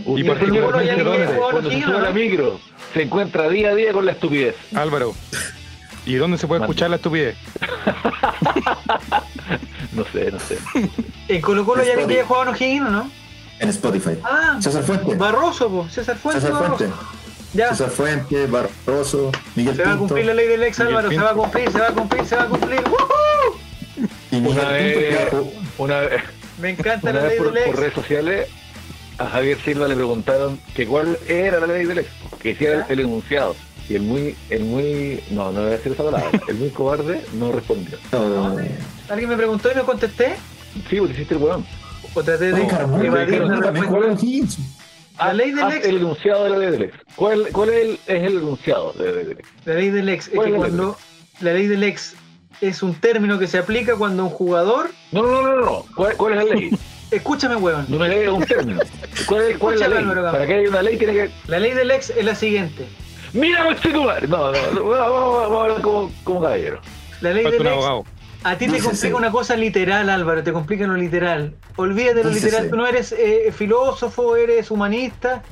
[0.06, 2.60] Y Y particularmente cuando se O'Higgins, sube a la micro,
[2.94, 4.56] se encuentra día a día con la estupidez.
[4.74, 5.14] Álvaro.
[6.06, 7.36] ¿Y dónde se puede escuchar la estupidez?
[9.92, 10.56] No sé, no sé.
[11.28, 13.10] ¿En Colo Colo ya quiere jugar en O'Higgins o no?
[13.60, 14.18] En Spotify.
[14.24, 15.14] Ah, César Fuente.
[15.14, 15.88] Barroso, po.
[15.88, 16.40] César Fuente.
[16.40, 16.76] César Barroso.
[16.78, 16.94] Fuente.
[17.52, 17.68] Ya.
[17.70, 21.30] César Fuente, Barroso, Miguel Se va a cumplir la ley del ex Álvaro, se va
[21.30, 22.80] a cumplir, se va a cumplir, se va a cumplir.
[22.80, 24.08] ¡Woohoo!
[24.30, 25.32] Y Miguel Una vez,
[25.78, 26.22] una vez,
[26.58, 27.78] Me encanta una la ley por, del por ex.
[27.80, 28.48] redes sociales
[29.18, 32.08] a Javier Silva le preguntaron que cuál era la ley del ex,
[32.40, 33.54] que hiciera el enunciado.
[33.88, 37.26] Y el muy, el muy, no, no voy a decir esa palabra, el muy cobarde
[37.34, 37.98] no respondió.
[38.12, 38.56] Oh,
[39.10, 40.36] Alguien me preguntó y no contesté.
[40.88, 41.66] Sí, porque hiciste el weón.
[42.14, 44.58] O traté de Carmona, evadir la en Higgins.
[45.18, 45.86] La ley del Haz ex.
[45.86, 46.94] el enunciado de la ley del ex.
[47.14, 49.48] ¿Cuál, cuál es, el, es el enunciado de la ley del ex?
[49.66, 50.96] La ley del ex es ¿Cuál que es ley cuando
[51.40, 52.14] la ley del ex
[52.60, 55.84] es un término que se aplica cuando un jugador No, no, no, no, no.
[55.94, 56.70] ¿Cuál, cuál es la ley?
[57.10, 57.86] Escúchame, weón.
[57.88, 58.80] No me lees un término.
[59.26, 60.04] ¿Cuál es, cuál es la Escúchame, ley?
[60.04, 60.32] Álvaro.
[60.32, 61.30] Para que haya una ley tiene que.
[61.48, 62.86] La ley del ex es la siguiente.
[63.32, 64.26] ¡Mira, este madre!
[64.26, 66.80] No, no, no, vamos, vamos- vamos a hablar como, como caballero.
[67.20, 68.04] La ley Falta del ex abogado.
[68.42, 71.54] A ti No te complica una cosa literal, Álvaro, te complica lo literal.
[71.76, 75.42] Olvídate de lo literal, tú no eres eh, filósofo, eres humanista.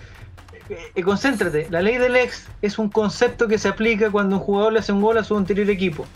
[0.70, 4.42] Eh, eh, concéntrate, la ley del ex es un concepto que se aplica cuando un
[4.42, 6.06] jugador le hace un gol a su anterior equipo.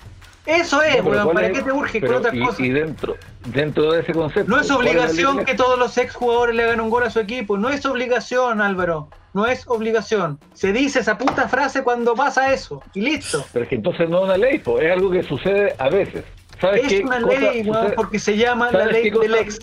[0.45, 1.53] Eso es, No, pero weón, ¿cuál ¿para es?
[1.53, 2.61] qué te urges Pero, con otras y, cosas?
[2.61, 3.17] Y dentro,
[3.47, 4.51] dentro de ese concepto.
[4.51, 7.05] No es ¿cuál la ley obligación que todos los ex jugadores le hagan un gol
[7.05, 7.57] a su equipo.
[7.57, 9.09] No es obligación, Álvaro.
[9.35, 10.41] No es obligación.
[10.53, 12.83] Se dice esa puta frase cuando pasa eso.
[12.93, 13.45] Y listo.
[13.53, 16.25] Pero es que entonces no es una ley, po, es algo que sucede a veces.
[16.63, 17.97] ¿Sabes Es qué una cosa ley, weón, sucede?
[17.97, 19.59] porque se llama la ¿Sabes ley del ex.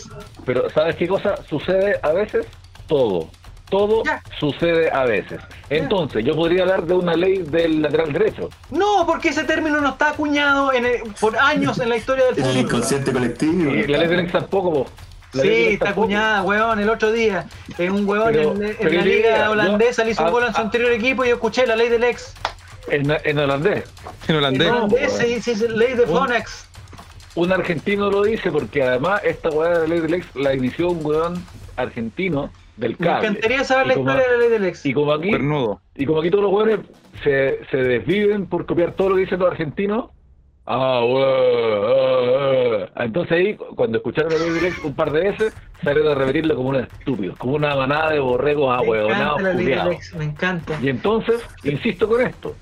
[0.45, 2.45] Pero ¿sabes qué cosa sucede a veces?
[2.87, 3.29] Todo.
[3.69, 4.21] Todo Ya.
[4.39, 5.39] sucede a veces.
[5.69, 8.49] Entonces, yo podría hablar de una ley del lateral derecho.
[8.71, 12.33] No, porque ese término no está acuñado en el- por años en la historia del
[12.39, 12.65] En el fútbol.
[12.65, 13.71] inconsciente colectivo.
[13.75, 14.87] Y la ley del ex tampoco.
[15.33, 17.45] La del Sí, está acuñada, weón, el otro día.
[17.77, 20.31] En un weón Pero- en, en pero la liga diría, holandesa yo- le hizo un
[20.31, 22.33] gol a su anterior equipo y yo escuché la ley del ex.
[22.89, 23.83] En, en holandés.
[24.27, 24.67] En holandés.
[24.67, 26.65] En No, holandés po, se dice ley de Fonex.
[27.39, 30.89] Un argentino lo dice porque además esta weá de la ley del ex la inició
[30.89, 31.43] un weón
[31.77, 33.27] argentino del Me cable.
[33.27, 34.85] encantaría saber la Y como- historia de la ley del ex.
[34.85, 35.81] Y como aquí, Cuernudo.
[35.95, 36.79] y como aquí todos los weones
[37.23, 40.09] se, se desviven por copiar todo lo que dicen los argentinos,
[40.65, 43.05] ah, weón, ah, ah.
[43.05, 46.55] entonces ahí cuando escucharon la ley del ex un par de veces, salieron a repetirlo
[46.55, 49.95] como un estúpido, como una manada de borregos me ahueonados, encanta la ley del culiados.
[49.95, 50.79] ex, me encanta.
[50.81, 52.55] Y entonces, insisto con esto,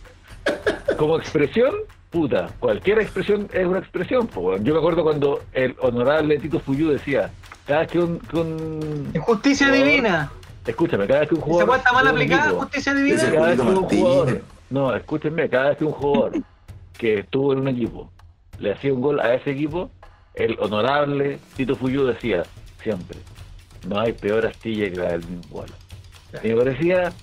[0.97, 1.73] como expresión,
[2.17, 4.27] puta, cualquier expresión es una expresión.
[4.27, 4.57] po.
[4.57, 7.29] Yo me acuerdo cuando el honorable Tito Fuyú decía,
[7.65, 8.19] cada vez que un...
[8.19, 10.31] que un- Justicia jugador- divina.
[10.65, 11.69] Escúchame, cada vez que un ¿Esa jugador...
[11.69, 13.17] weá está mal aplicada, equipo- justicia divina?
[13.31, 14.41] cada vez que un jugador...
[14.69, 16.31] No, escúchenme, cada vez que un jugador
[16.97, 18.11] que estuvo en un equipo
[18.59, 19.89] le hacía un gol a ese equipo,
[20.33, 22.43] el honorable Tito Fuyú decía
[22.83, 23.17] siempre,
[23.87, 25.67] no hay peor astilla que la del mismo gol.
[26.43, 27.13] Y me parecía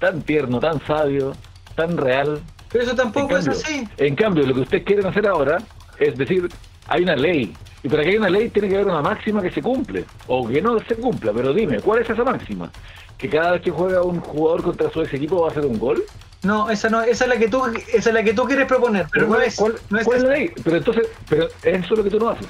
[0.00, 1.32] tan tierno, tan sabio,
[1.76, 2.40] tan real.
[2.74, 3.86] Pero eso tampoco es así.
[3.98, 5.58] En cambio, lo que ustedes quieren hacer ahora
[6.00, 6.48] es decir,
[6.88, 7.54] hay una ley.
[7.84, 10.04] Y para que haya una ley tiene que haber una máxima que se cumple.
[10.26, 11.32] O que no se cumpla.
[11.32, 12.72] Pero dime, ¿cuál es esa máxima?
[13.16, 15.78] ¿Que cada vez que juega un jugador contra su ex equipo va a hacer un
[15.78, 16.02] gol?
[16.42, 19.06] No, esa no, esa es la que tú, esa es la que tú quieres proponer,
[19.12, 20.32] pero no ¿cuál, es, cuál- no es cuál es esa.
[20.32, 20.50] la ley?
[20.64, 22.46] Pero entonces, pero eso es lo que tú no haces.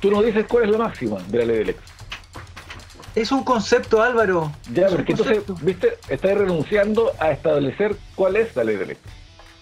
[0.00, 1.80] Tú no dices cuál es la máxima de la ley del ex.
[3.16, 4.52] Es un concepto, Álvaro.
[4.72, 9.00] Ya, porque entonces, viste, estás renunciando a establecer cuál es la ley del ex.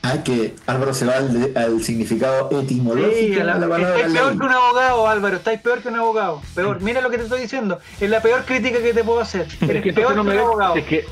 [0.03, 3.97] Ah, que Álvaro se va al, al significado etimológico Sí, de a la- la palabra
[4.01, 5.37] estáis peor que un abogado, Álvaro.
[5.37, 6.43] Estáis peor que un abogado.
[6.55, 6.81] Peor.
[6.81, 7.79] Mira lo que te estoy diciendo.
[8.01, 9.43] Es la peor crítica que te puedo hacer.
[9.43, 10.77] Es que peor entonces no que me un ve, abogado.
[10.77, 11.05] es que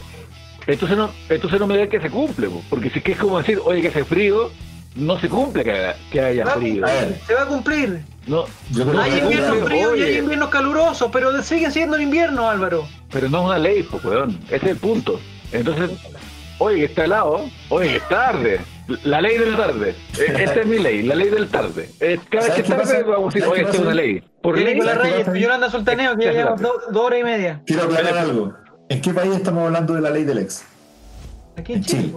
[0.66, 3.18] entonces no, entonces no me ve que se cumple, po, porque si es que es
[3.18, 4.50] como decir, oye, que hace frío,
[4.96, 6.84] no se cumple que, haya- que haya Va frío.
[6.84, 7.20] A cumplir, ver.
[7.26, 8.00] se va a cumplir.
[8.26, 12.02] No, Yo creo no Hay inviernos fríos y hay inviernos calurosos, pero siguen siendo en
[12.02, 12.86] invierno, Álvaro.
[13.10, 15.20] pero no es una ley, pues, weón, ese es el punto.
[15.52, 15.90] Entonces,
[16.58, 18.60] oye, que está helado, oye, que es tarde.
[19.04, 19.94] La ley del tarde.
[20.18, 21.90] Eh, Esta es mi ley, la ley del tarde.
[22.00, 23.02] Eh, Cada vez ¿Sabes que tarde, pasa?
[23.06, 24.20] vamos a decir, ¿Sabes oye, esta es una ley.
[24.42, 25.42] Por Que ley, Nicolás ¿sabes qué Reyes?
[25.42, 26.86] Yolanda Sultaneo, que ya llevamos Exagerate.
[26.86, 27.62] do- dos horas y media.
[27.66, 28.52] Quiero aclarar algo.
[28.88, 30.64] ¿En qué país estamos hablando de la ley del ex?
[31.56, 32.12] Aquí en En Chile.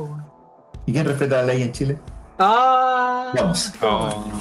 [0.85, 1.97] ¿Y quién respeta la ley en Chile?
[2.39, 3.73] Ah, Vamos.
[3.81, 4.31] Oh.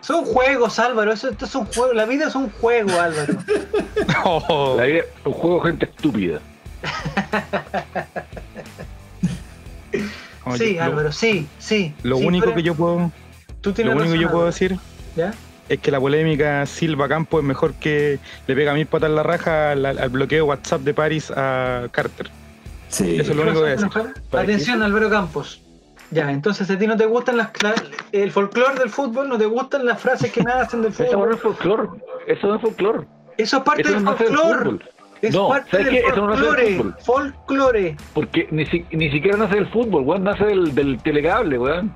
[0.00, 1.12] son juegos, Álvaro.
[1.12, 1.92] Eso, esto es un juego.
[1.92, 3.34] La vida es un juego, Álvaro.
[4.24, 4.74] Oh.
[4.78, 6.40] La vida es un juego de gente estúpida.
[10.46, 11.94] Oye, sí, lo- Álvaro, sí, sí.
[12.02, 13.10] Lo sí, único que yo puedo,
[13.60, 14.76] Tú tienes lo único que yo puedo decir
[15.16, 15.34] ¿Ya?
[15.68, 19.22] es que la polémica Silva Campo es mejor que le pega mil patas en la
[19.24, 22.30] raja al, al bloqueo WhatsApp de París a Carter.
[22.88, 23.18] Sí.
[23.18, 23.88] Eso es lo único que decir.
[24.32, 25.60] Atención, Álvaro Campos.
[26.12, 27.74] Ya, entonces a ti no te gustan las, la-
[28.12, 31.34] el folclore del fútbol, no te gustan las frases que nacen del Eso no fútbol.
[31.34, 31.88] es folclore.
[32.28, 33.06] Eso no es folclore.
[33.36, 34.84] Eso es parte Eso del no nace del folclore.
[35.22, 36.00] Es No, parte ¿sabes del qué?
[36.08, 36.96] Eso no nace del fútbol.
[37.00, 37.96] Folclore.
[38.14, 41.92] Porque ni, si- ni siquiera nace del fútbol, weón, nace del, del telecable, weón.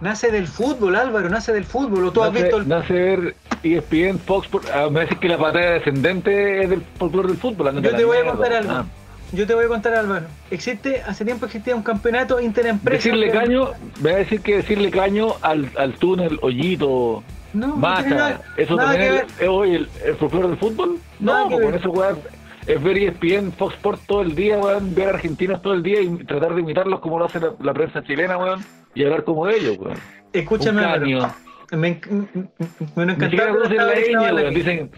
[0.00, 2.04] Nace del fútbol, Álvaro, nace del fútbol.
[2.06, 2.68] ¿O tú has nace, visto el...
[2.68, 7.28] nace ver ESPN, Fox, por, ah, me decís que la batalla descendente es del folclore
[7.28, 7.68] del fútbol.
[7.68, 8.72] ándate Yo a te la voy a contar algo.
[8.72, 8.84] ah.
[9.32, 10.26] Yo te voy a contar, Álvaro.
[10.52, 12.96] Existe, hace tiempo existía un campeonato interempresa.
[13.08, 13.70] Decirle que- caño,
[14.00, 18.90] me va a decir que decirle caño al, al túnel, hoyito, No, nada- eso nada
[18.92, 20.98] también es, hoy el, el folclore del fútbol.
[21.18, 22.18] Nada No, pues con eso, weón,
[22.66, 26.08] es ver ESPN, Fox Sports todo el día, weón, ver argentinos todo el día y
[26.24, 28.64] tratar de imitarlos como lo hace la, la prensa chilena, weón,
[28.94, 29.96] y hablar como ellos, weón.
[30.32, 31.16] Escúchame, caño.
[31.18, 31.34] Álvaro.
[31.72, 34.90] Me, me siquiera encantaba conocen la bala weón, dicen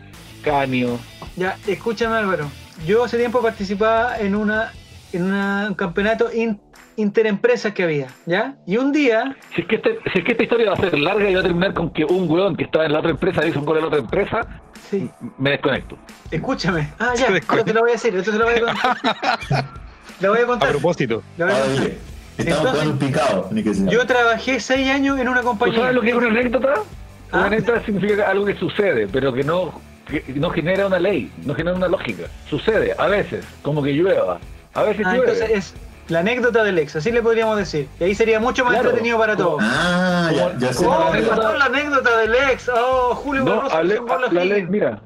[0.42, 0.98] caño.
[1.36, 2.46] Ya, escúchame Álvaro.
[2.86, 4.72] Yo hace tiempo participaba en una
[5.12, 6.60] en una- un campeonato in-
[6.96, 8.56] interempresas que había, ¿ya?
[8.66, 10.98] Y un día, Si es, que este- si es que esta historia va a ser
[10.98, 13.40] larga y va a terminar con que un weón que estaba en la otra empresa
[13.40, 14.60] le hizo un gol a la otra empresa,
[14.90, 15.96] sí, me desconecto.
[16.30, 16.92] escúchame.
[16.98, 17.26] Ah, ya,
[17.64, 18.96] te lo voy a decir, esto se lo voy a contar.
[20.20, 21.84] Lo voy a propósito, lo voy a Ahora contar.
[21.84, 21.98] dile,
[22.38, 23.48] estamos Entonces, jugando un picado.
[23.52, 23.86] ni que sea.
[23.86, 25.78] Yo trabajé seis años en una ¿Tú compañía.
[25.78, 26.74] sabes lo que es una anécdota?
[27.30, 27.36] Ah.
[27.38, 31.54] Una anécdota significa algo que sucede, pero que no, que no genera una ley, no
[31.54, 32.24] genera una lógica.
[32.50, 34.38] Sucede, a veces, como que llueva.
[34.74, 35.32] A veces Ah, llueve.
[35.32, 35.74] entonces es
[36.08, 37.88] la anécdota del ex, así le podríamos decir.
[38.00, 38.88] Y ahí sería mucho más Claro.
[38.90, 39.60] entretenido para todos.
[39.62, 40.84] Ah, ya, Como- ya sé.
[40.84, 42.68] como Oh, la me anécdota- pasó la anécdota del ex.
[42.74, 43.82] Oh, Julio No, Barroso a
[44.32, 45.00] la ley, mira,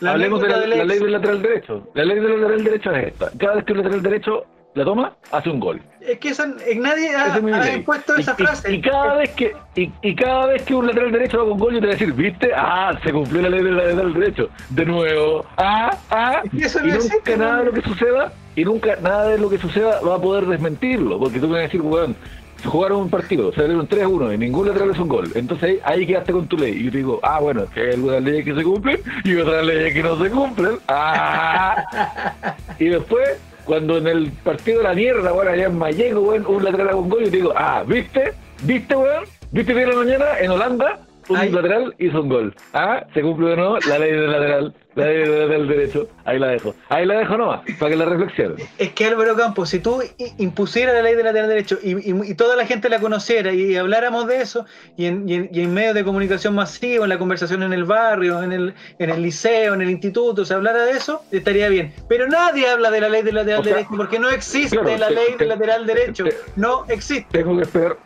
[0.00, 1.88] La hablemos de la, del la ley del lateral derecho.
[1.94, 3.30] La ley del lateral derecho es esta.
[3.38, 4.44] Cada vez que un lateral derecho
[4.78, 5.82] la toma, hace un gol.
[6.00, 8.74] Es que esa, eh, nadie ha, es ha impuesto esa y- frase.
[8.74, 11.74] Y, cada vez que y, y cada vez que un lateral derecho va con gol,
[11.74, 12.50] yo te voy a decir, ¿viste?
[12.54, 14.48] Ah, se cumplió la ley del lateral derecho.
[14.70, 15.44] De nuevo.
[15.56, 16.42] Ah, ah.
[16.52, 19.38] Y eso y no nunca existe, nada de lo que suceda, y nunca nada de
[19.38, 21.18] lo que suceda va a poder desmentirlo.
[21.18, 22.16] Porque tú me vas a decir, weón,
[22.64, 25.30] jugaron un partido, salieron 3-1 y ningún lateral es un gol.
[25.34, 26.74] Entonces ahí, quedaste con tu ley.
[26.74, 29.36] Y yo te digo, ah, bueno, es que hay algunas leyes que se cumplen y
[29.36, 30.78] otras leyes que no se cumplen.
[30.88, 32.54] Ah.
[32.78, 36.64] y después, cuando en el partido de la mierda, bueno, allá en Mayengo, weón, un
[36.64, 38.32] lateral con gol, yo te digo, ah, ¿viste?
[38.62, 39.24] ¿Viste, weón?
[39.52, 41.00] ¿Viste bien la mañana en Holanda?
[41.28, 41.50] Un Ay.
[41.50, 42.54] lateral hizo un gol.
[42.72, 46.08] Ah, se cumple de nuevo la ley del lateral, la ley del lateral derecho.
[46.24, 46.74] Ahí la dejo.
[46.88, 48.56] Ahí la dejo nomás, para que la reflexionen.
[48.78, 50.02] Es que Álvaro Campos, si tú
[50.38, 53.76] impusieras la ley del lateral derecho y, y- y toda la gente la conociera y,
[53.76, 54.64] habláramos de eso,
[54.96, 57.84] y en, y en- y en medios de comunicación masivo, en la conversación en el
[57.84, 61.92] barrio, en el, en el liceo, en el instituto, se hablara de eso, estaría bien.
[62.08, 64.96] Pero nadie habla de la ley del lateral O sea, derecho porque no existe claro,
[64.98, 66.24] la te- ley del lateral derecho.
[66.24, 67.26] te- No existe.
[67.38, 67.96] Tengo que esperar,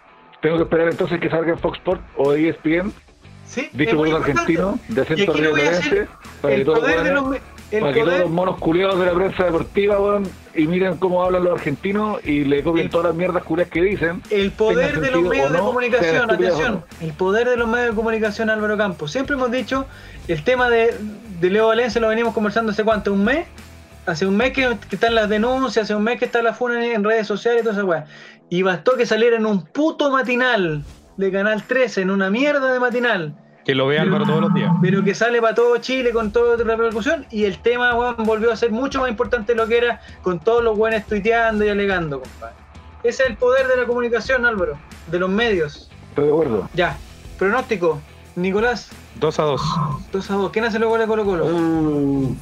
[0.41, 2.93] tengo que esperar entonces que salga en Fox Sport o ESPN,
[3.53, 3.69] ¿sí?
[3.73, 6.09] dicho por un argentino, de acento rioplatense,
[6.41, 7.39] para que todos los...
[7.81, 11.45] para que todos los monos culiados de la prensa deportiva, weón, y miren cómo hablan
[11.45, 14.23] los argentinos y le copien todas las mierdas culias que dicen.
[14.31, 18.51] El poder de los medios de comunicación, atención, el poder de los medios de comunicación
[18.51, 19.13] Álvaro Campos.
[19.13, 19.87] Siempre hemos dicho,
[20.29, 20.95] el tema de,
[21.41, 23.47] de Leo Valencia lo venimos conversando hace cuánto, un mes,
[24.07, 26.85] hace un mes que, que están las denuncias, hace un mes que está la funa
[26.85, 28.07] en, en redes sociales y toda esa weá.
[28.51, 30.83] Y bastó que saliera en un puto matinal
[31.17, 33.35] de Canal 13, en una mierda de matinal,
[33.65, 34.73] que lo ve Álvaro todos los días.
[34.83, 38.51] pero que sale para todo Chile con toda la repercusión y el tema weón, volvió
[38.53, 41.69] a ser mucho más importante de lo que era con todos los buenos tuiteando y
[41.69, 42.57] alegando, compadre.
[43.05, 44.79] Ese es el poder de la comunicación, Álvaro,
[45.11, 45.91] de los medios.
[46.11, 46.69] Estoy de acuerdo.
[46.75, 46.97] Ya,
[47.39, 48.01] pronóstico,
[48.37, 48.91] Nicolás,
[49.21, 49.63] 2 a 2.
[50.13, 50.51] 2 a 2.
[50.53, 51.47] ¿Quién hace los goles de Colo Colo?
[51.47, 52.37] Uh,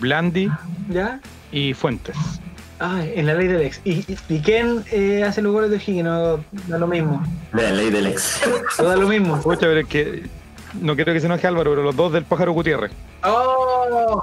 [0.00, 0.48] Blandi
[0.90, 1.20] ¿Ya?
[1.50, 2.16] y Fuentes.
[2.84, 3.80] Ay, en la ley del ex.
[3.84, 6.02] ¿Y, y, y quién eh, hace los goles de Higgins?
[6.04, 7.22] No da lo mismo.
[7.52, 8.40] la ley del ex.
[8.78, 9.40] No da lo mismo.
[9.40, 10.24] Pucha, pero es que
[10.80, 12.90] no quiero que se enoje Álvaro, pero los dos del pájaro Gutiérrez.
[13.24, 14.22] ¡Oh!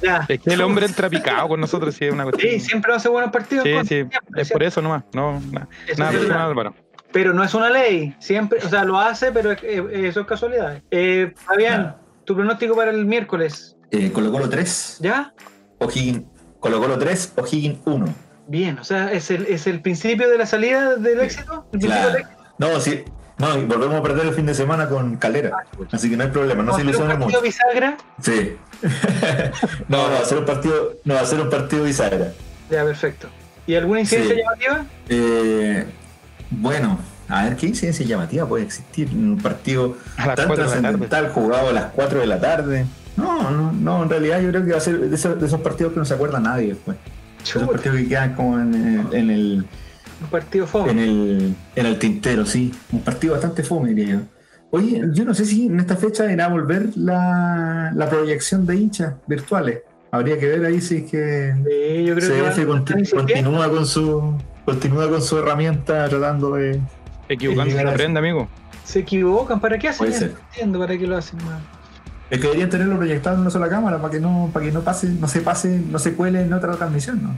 [0.00, 0.24] Ya.
[0.28, 2.52] Es que el hombre entra picado con nosotros, sí, es una cuestión.
[2.52, 3.64] Sí, siempre hace buenos partidos.
[3.64, 5.02] Sí, con- sí, siempre, es por eso nomás.
[5.12, 6.48] No, na- Eso nada es personal.
[6.48, 6.74] Álvaro.
[7.12, 8.14] Pero no es una ley.
[8.20, 10.80] Siempre, o sea, lo hace, pero es- eh, eso es casualidad.
[10.90, 13.76] Eh, Fabián, tu pronóstico para el miércoles.
[13.90, 15.34] Eh, Colo Colo 3, ¿Ya?
[15.78, 16.22] O'Higgins.
[16.60, 18.14] Colo Colo 3, O'Higgins 1.
[18.48, 21.64] Bien, o sea, es el, es el principio de la salida del éxito.
[21.72, 22.12] El principio Claro.
[22.12, 22.42] del éxito.
[22.58, 23.04] No, sí.
[23.38, 25.64] No, y volvemos a perder el fin de semana con Calera.
[25.92, 27.96] Así que no hay problema, no se a hacer un ilusionen partido bisagra.
[28.20, 28.56] Sí.
[29.88, 32.32] no, no, va a ser un partido, no, va a ser un partido bisagra.
[32.70, 33.28] Ya, perfecto.
[33.66, 34.40] ¿Y alguna incidencia Sí.
[34.40, 34.86] llamativa?
[35.08, 35.84] Eh,
[36.50, 36.98] bueno,
[37.28, 40.56] a ver, ¿qué incidencia llamativa puede existir en un partido tan 4 de la tarde.
[40.56, 42.86] trascendental jugado a las 4 de la tarde?
[43.18, 45.60] No, no, no, en realidad yo creo que va a ser de esos, de esos
[45.60, 46.96] partidos que no se acuerda nadie después.
[47.42, 49.66] Esos partidos que quedan como en, el- en el,
[50.22, 50.90] un partido fome.
[50.92, 52.72] en el en el tintero, sí.
[52.92, 54.20] Un partido bastante fome, diría yo.
[54.70, 58.76] Oye, yo no sé si en esta fecha irá a volver la, la proyección de
[58.76, 59.80] hinchas virtuales.
[60.10, 65.08] Habría que ver ahí si es que Sí, yo creo CF continúa con su continúa
[65.08, 66.80] con su herramienta tratando de
[67.30, 68.48] Equivocándose llegar se a- aprende, amigo.
[68.84, 70.20] Se equivocan, ¿para qué hacen Puede eso?
[70.20, 70.30] ser.
[70.32, 71.60] No entiendo para qué lo hacen, man.
[72.30, 74.82] Es que deberían tenerlo proyectado en una sola cámara para que no para que no
[74.82, 77.34] pase no se pase no se cuele en otra transmisión no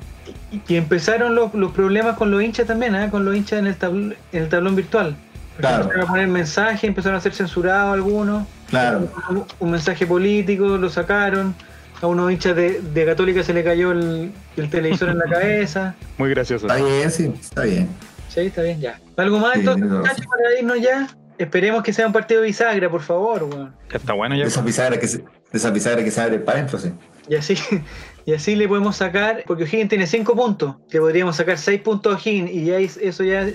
[0.52, 3.08] Y, y empezaron los, los problemas con los hinchas también, ¿eh?
[3.10, 5.14] con los hinchas en el, tabl- en el tablón virtual.
[5.58, 5.82] Claro.
[5.82, 8.46] Empezaron a poner mensajes, empezaron a ser censurados algunos.
[8.68, 11.54] claro Un, un mensaje político, lo sacaron.
[12.02, 15.94] A unos hinchas de, de Católica se le cayó el, el televisor en la cabeza.
[16.18, 16.66] Muy gracioso.
[16.66, 17.88] está bien sí está bien
[18.28, 18.98] Sí, está bien, ya.
[19.16, 20.26] ¿Algo más Sí, entonces, no, muchachos, sí.
[20.28, 21.08] para irnos ya?
[21.40, 23.74] Esperemos que sea un partido bisagra, por favor, weón.
[23.90, 24.42] Ya está bueno ya.
[24.42, 25.24] de esa bisagra que se, de
[25.54, 26.92] esa bisagra que se abre para adentro sí
[27.28, 27.54] Y así,
[28.26, 32.12] y así le podemos sacar, porque O'Higgins tiene 5 puntos, que podríamos sacar 6 puntos
[32.12, 33.46] a O'Higgins y ya es- eso ya,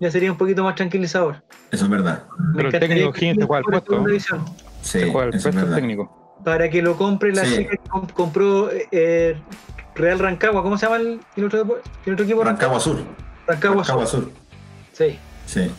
[0.00, 1.42] ya sería un poquito más tranquilizador.
[1.72, 2.24] eso es verdad
[2.54, 4.04] Me Pero el técnico O'Higgins te juega el puesto.
[4.82, 6.38] sí Se juega el es puesto técnico.
[6.44, 7.56] Para que lo compre la Sí.
[7.56, 9.36] chica que comp- compró eh,
[9.96, 12.44] Real Rancagua, ¿cómo se llama el, el otro, el otro equipo?
[12.44, 12.96] Rancagua Sur
[13.48, 13.86] Rancagua Rancagua Sur.
[13.86, 14.30] Rancagua Sur.
[14.92, 15.18] Sí.
[15.46, 15.70] Sí.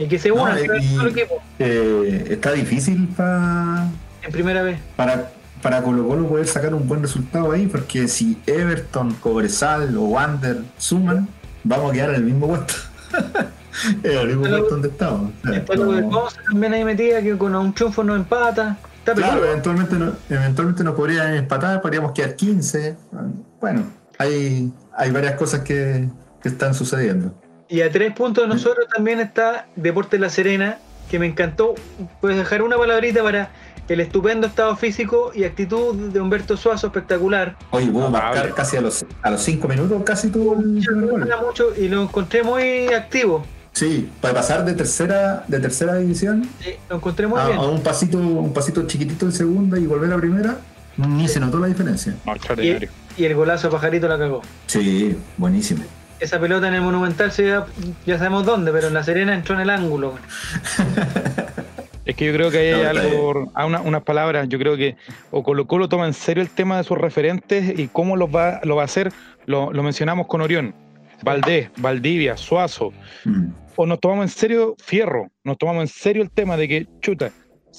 [0.00, 3.86] Y que se No, unan equipo Eh, está difícil pa-
[4.22, 4.78] en primera vez.
[4.96, 5.30] para,
[5.62, 10.62] para Colo Colo poder sacar un buen resultado ahí, porque si Everton, Cobresal o Wander
[10.78, 11.28] suman,
[11.64, 12.74] vamos a quedar en el mismo puesto.
[14.02, 15.30] en el mismo puesto donde estamos.
[15.44, 18.78] O sea, Está no- también ahí metida, que con un triunfo no empata.
[19.00, 22.96] Está Claro, eventualmente, no- eventualmente nos podrían empatar, podríamos quedar 15.
[23.60, 23.84] Bueno,
[24.18, 26.08] hay, hay varias cosas que,
[26.42, 27.34] que están sucediendo.
[27.70, 30.78] Y a tres puntos de nosotros también está Deporte La Serena,
[31.10, 31.74] que me encantó.
[32.20, 33.50] Puedes dejar una palabrita para
[33.88, 37.56] el estupendo estado físico y actitud de Humberto Suazo, espectacular.
[37.70, 40.64] Oye, pudo marcar casi a los, a los 5 minutos, casi tuvo el
[41.46, 43.44] mucho y lo encontré muy activo.
[43.72, 47.58] Sí, para pasar de tercera, de tercera división Sí, lo encontré muy a, bien.
[47.58, 50.58] a un pasito, un pasito chiquitito de segunda y volver a primera,
[50.96, 52.14] ni se notó la diferencia.
[52.26, 52.88] No, Y, extraordinario.
[53.16, 54.42] y el golazo Pajarito la cagó.
[54.66, 55.84] Sí, buenísimo.
[56.20, 57.66] Esa pelota en el Monumental se ya,
[58.06, 60.14] ya sabemos dónde, pero en La Serena entró en el ángulo.
[62.06, 64.96] Es que yo creo que hay No, algo, a una- unas palabras, yo creo que
[65.30, 68.60] o Colo Colo toma en serio el tema de sus referentes y cómo los va,
[68.64, 69.12] lo va a hacer,
[69.46, 70.74] lo, lo mencionamos con Orión,
[71.22, 72.92] Valdés, Valdivia, Suazo,
[73.24, 73.50] Mm.
[73.76, 77.30] o nos tomamos en serio Fierro, nos tomamos en serio el tema de que, chuta,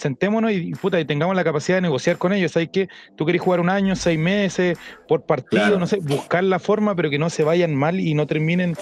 [0.01, 2.51] sentémonos y, puta, y tengamos la capacidad de negociar con ellos.
[2.51, 2.89] ¿Sabes qué?
[3.15, 4.77] Tú querés jugar un año, seis meses,
[5.07, 5.79] por partido, Claro.
[5.79, 8.75] no sé, buscar la forma, pero que no se vayan mal y no terminen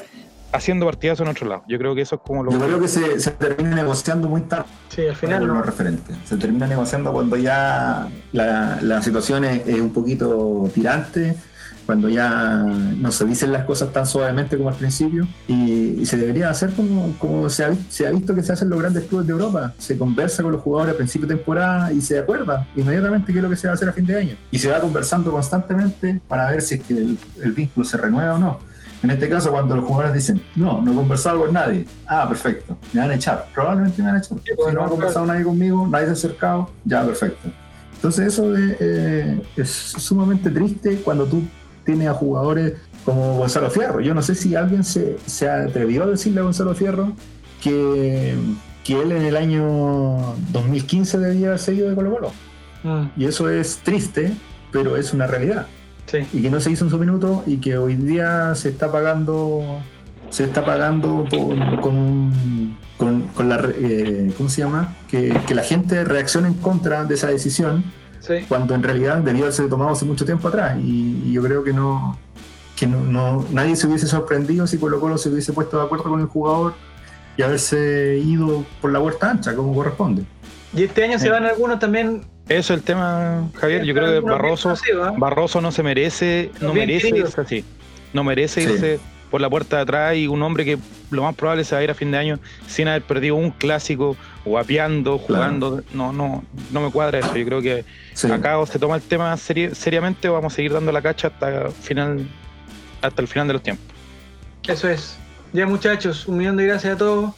[0.52, 1.64] haciendo partidazos en otro lado.
[1.68, 4.42] Yo creo que eso es como lo Yo creo que se, se termina negociando muy
[4.42, 4.66] tarde.
[4.88, 5.62] Sí, al final no.
[5.62, 6.16] referentes.
[6.26, 11.36] Se termina negociando cuando ya la, la situación es, es un poquito tirante,
[11.90, 12.64] cuando ya
[13.00, 16.72] no se dicen las cosas tan suavemente como al principio, y, y se debería hacer
[16.74, 19.74] como, como se, ha, se ha visto que se hacen los grandes clubes de Europa.
[19.80, 23.44] Se conversa con los jugadores a principio de temporada y se acuerda inmediatamente qué es
[23.44, 24.36] lo que se va a hacer a fin de año.
[24.52, 28.36] Y se va conversando constantemente para ver si es que el, el vínculo se renueva
[28.36, 28.60] o no.
[29.02, 31.88] En este caso, cuando los jugadores dicen, no, no he conversado con nadie.
[32.06, 33.48] Ah, perfecto, me van a echar.
[33.52, 34.38] Probablemente me van a echar.
[34.46, 37.50] Si no ha conversado nadie conmigo, nadie se ha acercado, ya, perfecto.
[37.96, 41.42] Entonces eso es, eh, es sumamente triste cuando tú
[41.86, 42.74] tienes a jugadores
[43.06, 44.00] como Gonzalo Fierro.
[44.02, 47.14] Yo no sé si alguien se, se atrevió a decirle a Gonzalo Fierro
[47.62, 48.36] que,
[48.84, 52.32] que él en el año 2015 debía haber seguido de Colo Colo.
[52.84, 54.32] Mm, Y eso es triste,
[54.72, 55.68] pero es una realidad
[56.06, 56.20] sí.
[56.34, 59.82] y que no se hizo en su minuto y que hoy día se está pagando
[60.30, 64.96] se está pagando con, con, con- con la eh, ¿cómo se llama?
[65.10, 67.84] Que, que la gente reaccione en contra de esa decisión
[68.20, 68.46] Sí.
[68.48, 71.74] cuando en realidad debió haberse tomado hace mucho tiempo atrás y, y yo creo que
[71.74, 72.18] no
[72.76, 76.06] que no, no- nadie se hubiese sorprendido si Colo Colo se hubiese puesto de acuerdo
[76.06, 76.74] con el jugador
[77.38, 80.24] y haberse ido por la puerta ancha como corresponde.
[80.74, 82.22] Y este año se van algunos también.
[82.48, 83.84] Eso es el tema, Javier.
[83.84, 84.74] Yo creo que Barroso.
[85.18, 87.66] Barroso no se merece, no merece irse así.
[88.14, 89.02] No merece Sí.
[89.30, 90.78] Por la puerta de atrás y un hombre que
[91.12, 93.52] lo más probable se va a ir a fin de año sin haber perdido un
[93.52, 94.16] clásico,
[94.46, 95.82] guapeando, jugando.
[95.94, 97.36] No, no, no me cuadra eso.
[97.36, 98.32] Yo creo que Sí.
[98.32, 101.28] acá o se toma el tema seri- seriamente o vamos a seguir dando la cacha
[101.28, 102.28] hasta final,
[103.02, 103.86] hasta el final de los tiempos.
[104.68, 105.18] Eso es.
[105.54, 107.32] Ya muchachos, un millón de gracias a todos.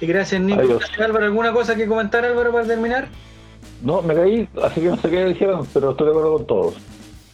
[0.00, 0.60] Y gracias Nico.
[0.60, 0.78] Adiós.
[0.80, 3.08] Gracias, Álvaro, ¿alguna cosa que comentar Álvaro para terminar?
[3.82, 6.74] No, me caí, así que no sé qué dijeron, pero estoy de acuerdo con todos.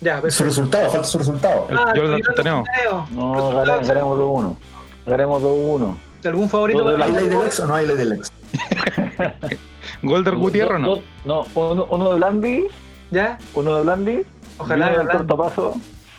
[0.03, 0.45] Ya, Su perfecto.
[0.45, 1.67] resultado, falta su resultado.
[1.71, 2.69] El- Ah, yo lo tenemos.
[3.13, 4.57] No, Resultados, gane- ganemos 2-1.
[5.07, 5.97] Ganemos 2-1.
[6.25, 8.33] ¿Algún favorito ¿Hay ley del ex o no hay ley del ex?
[10.03, 10.99] ¿Golder Gutiérrez o no?
[11.25, 12.67] No, uno, uno de Blandi,
[13.11, 13.39] ¿Ya?
[13.55, 14.23] uno de Blandi,
[14.59, 15.13] Ojalá Blandi.
[15.13, 15.75] corto paso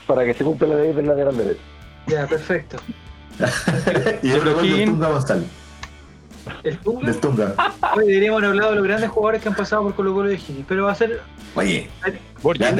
[0.08, 1.62] para que se cumpla la ley del lateral derecho.
[2.08, 2.78] Ya, perfecto.
[4.22, 4.86] y el otro gol del King.
[4.88, 5.46] Tunga González,
[6.64, 7.06] ¿El Tunga?
[7.12, 7.56] del Tunga.
[7.96, 10.38] Hoy deberíamos haber hablado de los grandes jugadores que han pasado por Colo Colo de
[10.38, 11.22] Gini, pero va a ser
[11.56, 11.90] Oye,
[12.42, 12.72] Borja.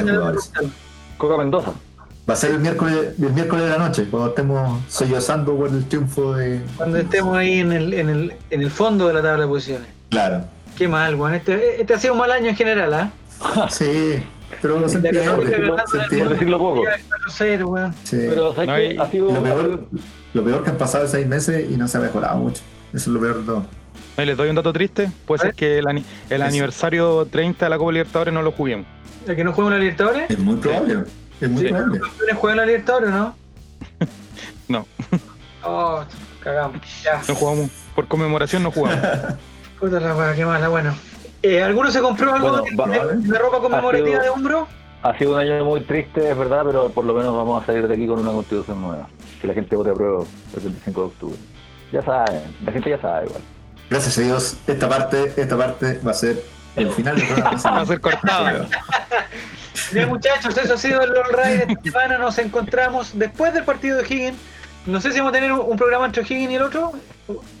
[1.28, 1.72] Coca Mendoza.
[2.28, 5.84] Va a ser el miércoles, el miércoles de la noche, cuando estemos sollozando por el
[5.86, 6.60] triunfo de.
[6.76, 9.88] cuando estemos ahí en el, en el, en el fondo de la tabla de posiciones.
[10.08, 10.44] Claro.
[10.76, 11.34] Qué mal, weón.
[11.34, 13.10] Este, este ha sido un mal año en general, ¿ah?
[13.70, 14.22] Sí,
[14.62, 15.30] pero ganando se entiende.
[15.30, 16.82] por decirlo poco.
[17.28, 17.94] 4-0, weón.
[18.04, 18.16] Sí.
[18.28, 18.94] Pero ¿sabes No, qué?
[18.94, 19.84] y- ha sido, lo, peor,
[20.32, 22.62] lo peor que han pasado seis meses y no se ha mejorado mucho.
[22.94, 23.66] Eso es lo peor de todo.
[24.16, 25.10] Les doy un dato triste.
[25.26, 25.54] Ser ver.
[25.54, 28.86] que el, el aniversario 30 de la Copa Libertadores no lo juguemos.
[29.26, 30.30] ¿El que no juega en la Libertadores?
[30.30, 31.04] Es muy probable.
[31.40, 31.68] Es muy Sí.
[31.68, 31.98] probable.
[31.98, 33.36] ¿Los campeones juegan en la Libertadores o no?
[34.68, 34.86] No.
[35.66, 36.04] Oh,
[36.42, 36.78] cagamos.
[37.02, 37.22] Ya.
[37.26, 37.70] No jugamos.
[37.94, 38.98] Por conmemoración no jugamos.
[39.80, 40.94] Puta la weá, qué mala, bueno.
[41.42, 44.68] Eh, ¿Alguno se compró algo Bueno, de, va- de- de ropa conmemorativa sido- de hombro?
[45.02, 47.88] ha sido un año muy triste, es verdad, pero por lo menos vamos a salir
[47.88, 49.08] de aquí con una constitución nueva.
[49.40, 50.24] Que la gente vote a prueba
[50.54, 51.38] el 25 de octubre.
[51.92, 53.42] Ya saben, la gente ya sabe igual.
[53.88, 56.42] Gracias a Dios, esta parte, esta parte va a ser
[56.76, 57.60] el final del programa.
[57.70, 58.66] Va a ser cortado.
[59.92, 62.18] Bien, muchachos, eso ha sido el All Ride de esta semana.
[62.18, 64.38] Nos encontramos después del partido de Higgins
[64.86, 66.92] No sé si vamos a tener un, programa entre Higgins y el otro.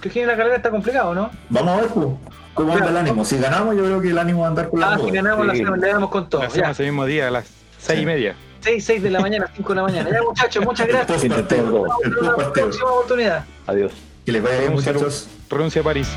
[0.00, 1.30] Que Higgins y la carrera está complicado, ¿no?
[1.48, 2.06] Vamos a ver pues,
[2.54, 3.24] cómo anda el ánimo.
[3.24, 5.46] Si ganamos, yo creo que el ánimo va a andar con la Ah, si ganamos,
[5.46, 5.64] la Sí.
[5.64, 6.42] le damos con todo.
[6.42, 6.72] Lo hacemos Ya.
[6.72, 7.46] ese mismo día, a las
[7.78, 8.34] seis y media.
[8.60, 10.10] 6, 6 de la mañana, 5 de la mañana.
[10.10, 11.20] Ya, muchachos, muchas gracias.
[11.20, 11.86] Post-partido.
[12.54, 13.44] próxima oportunidad.
[13.66, 13.92] Adiós.
[14.24, 15.02] Que les vaya bien, Un saludo.
[15.02, 15.28] muchachos.
[15.50, 16.08] Renuncia a París.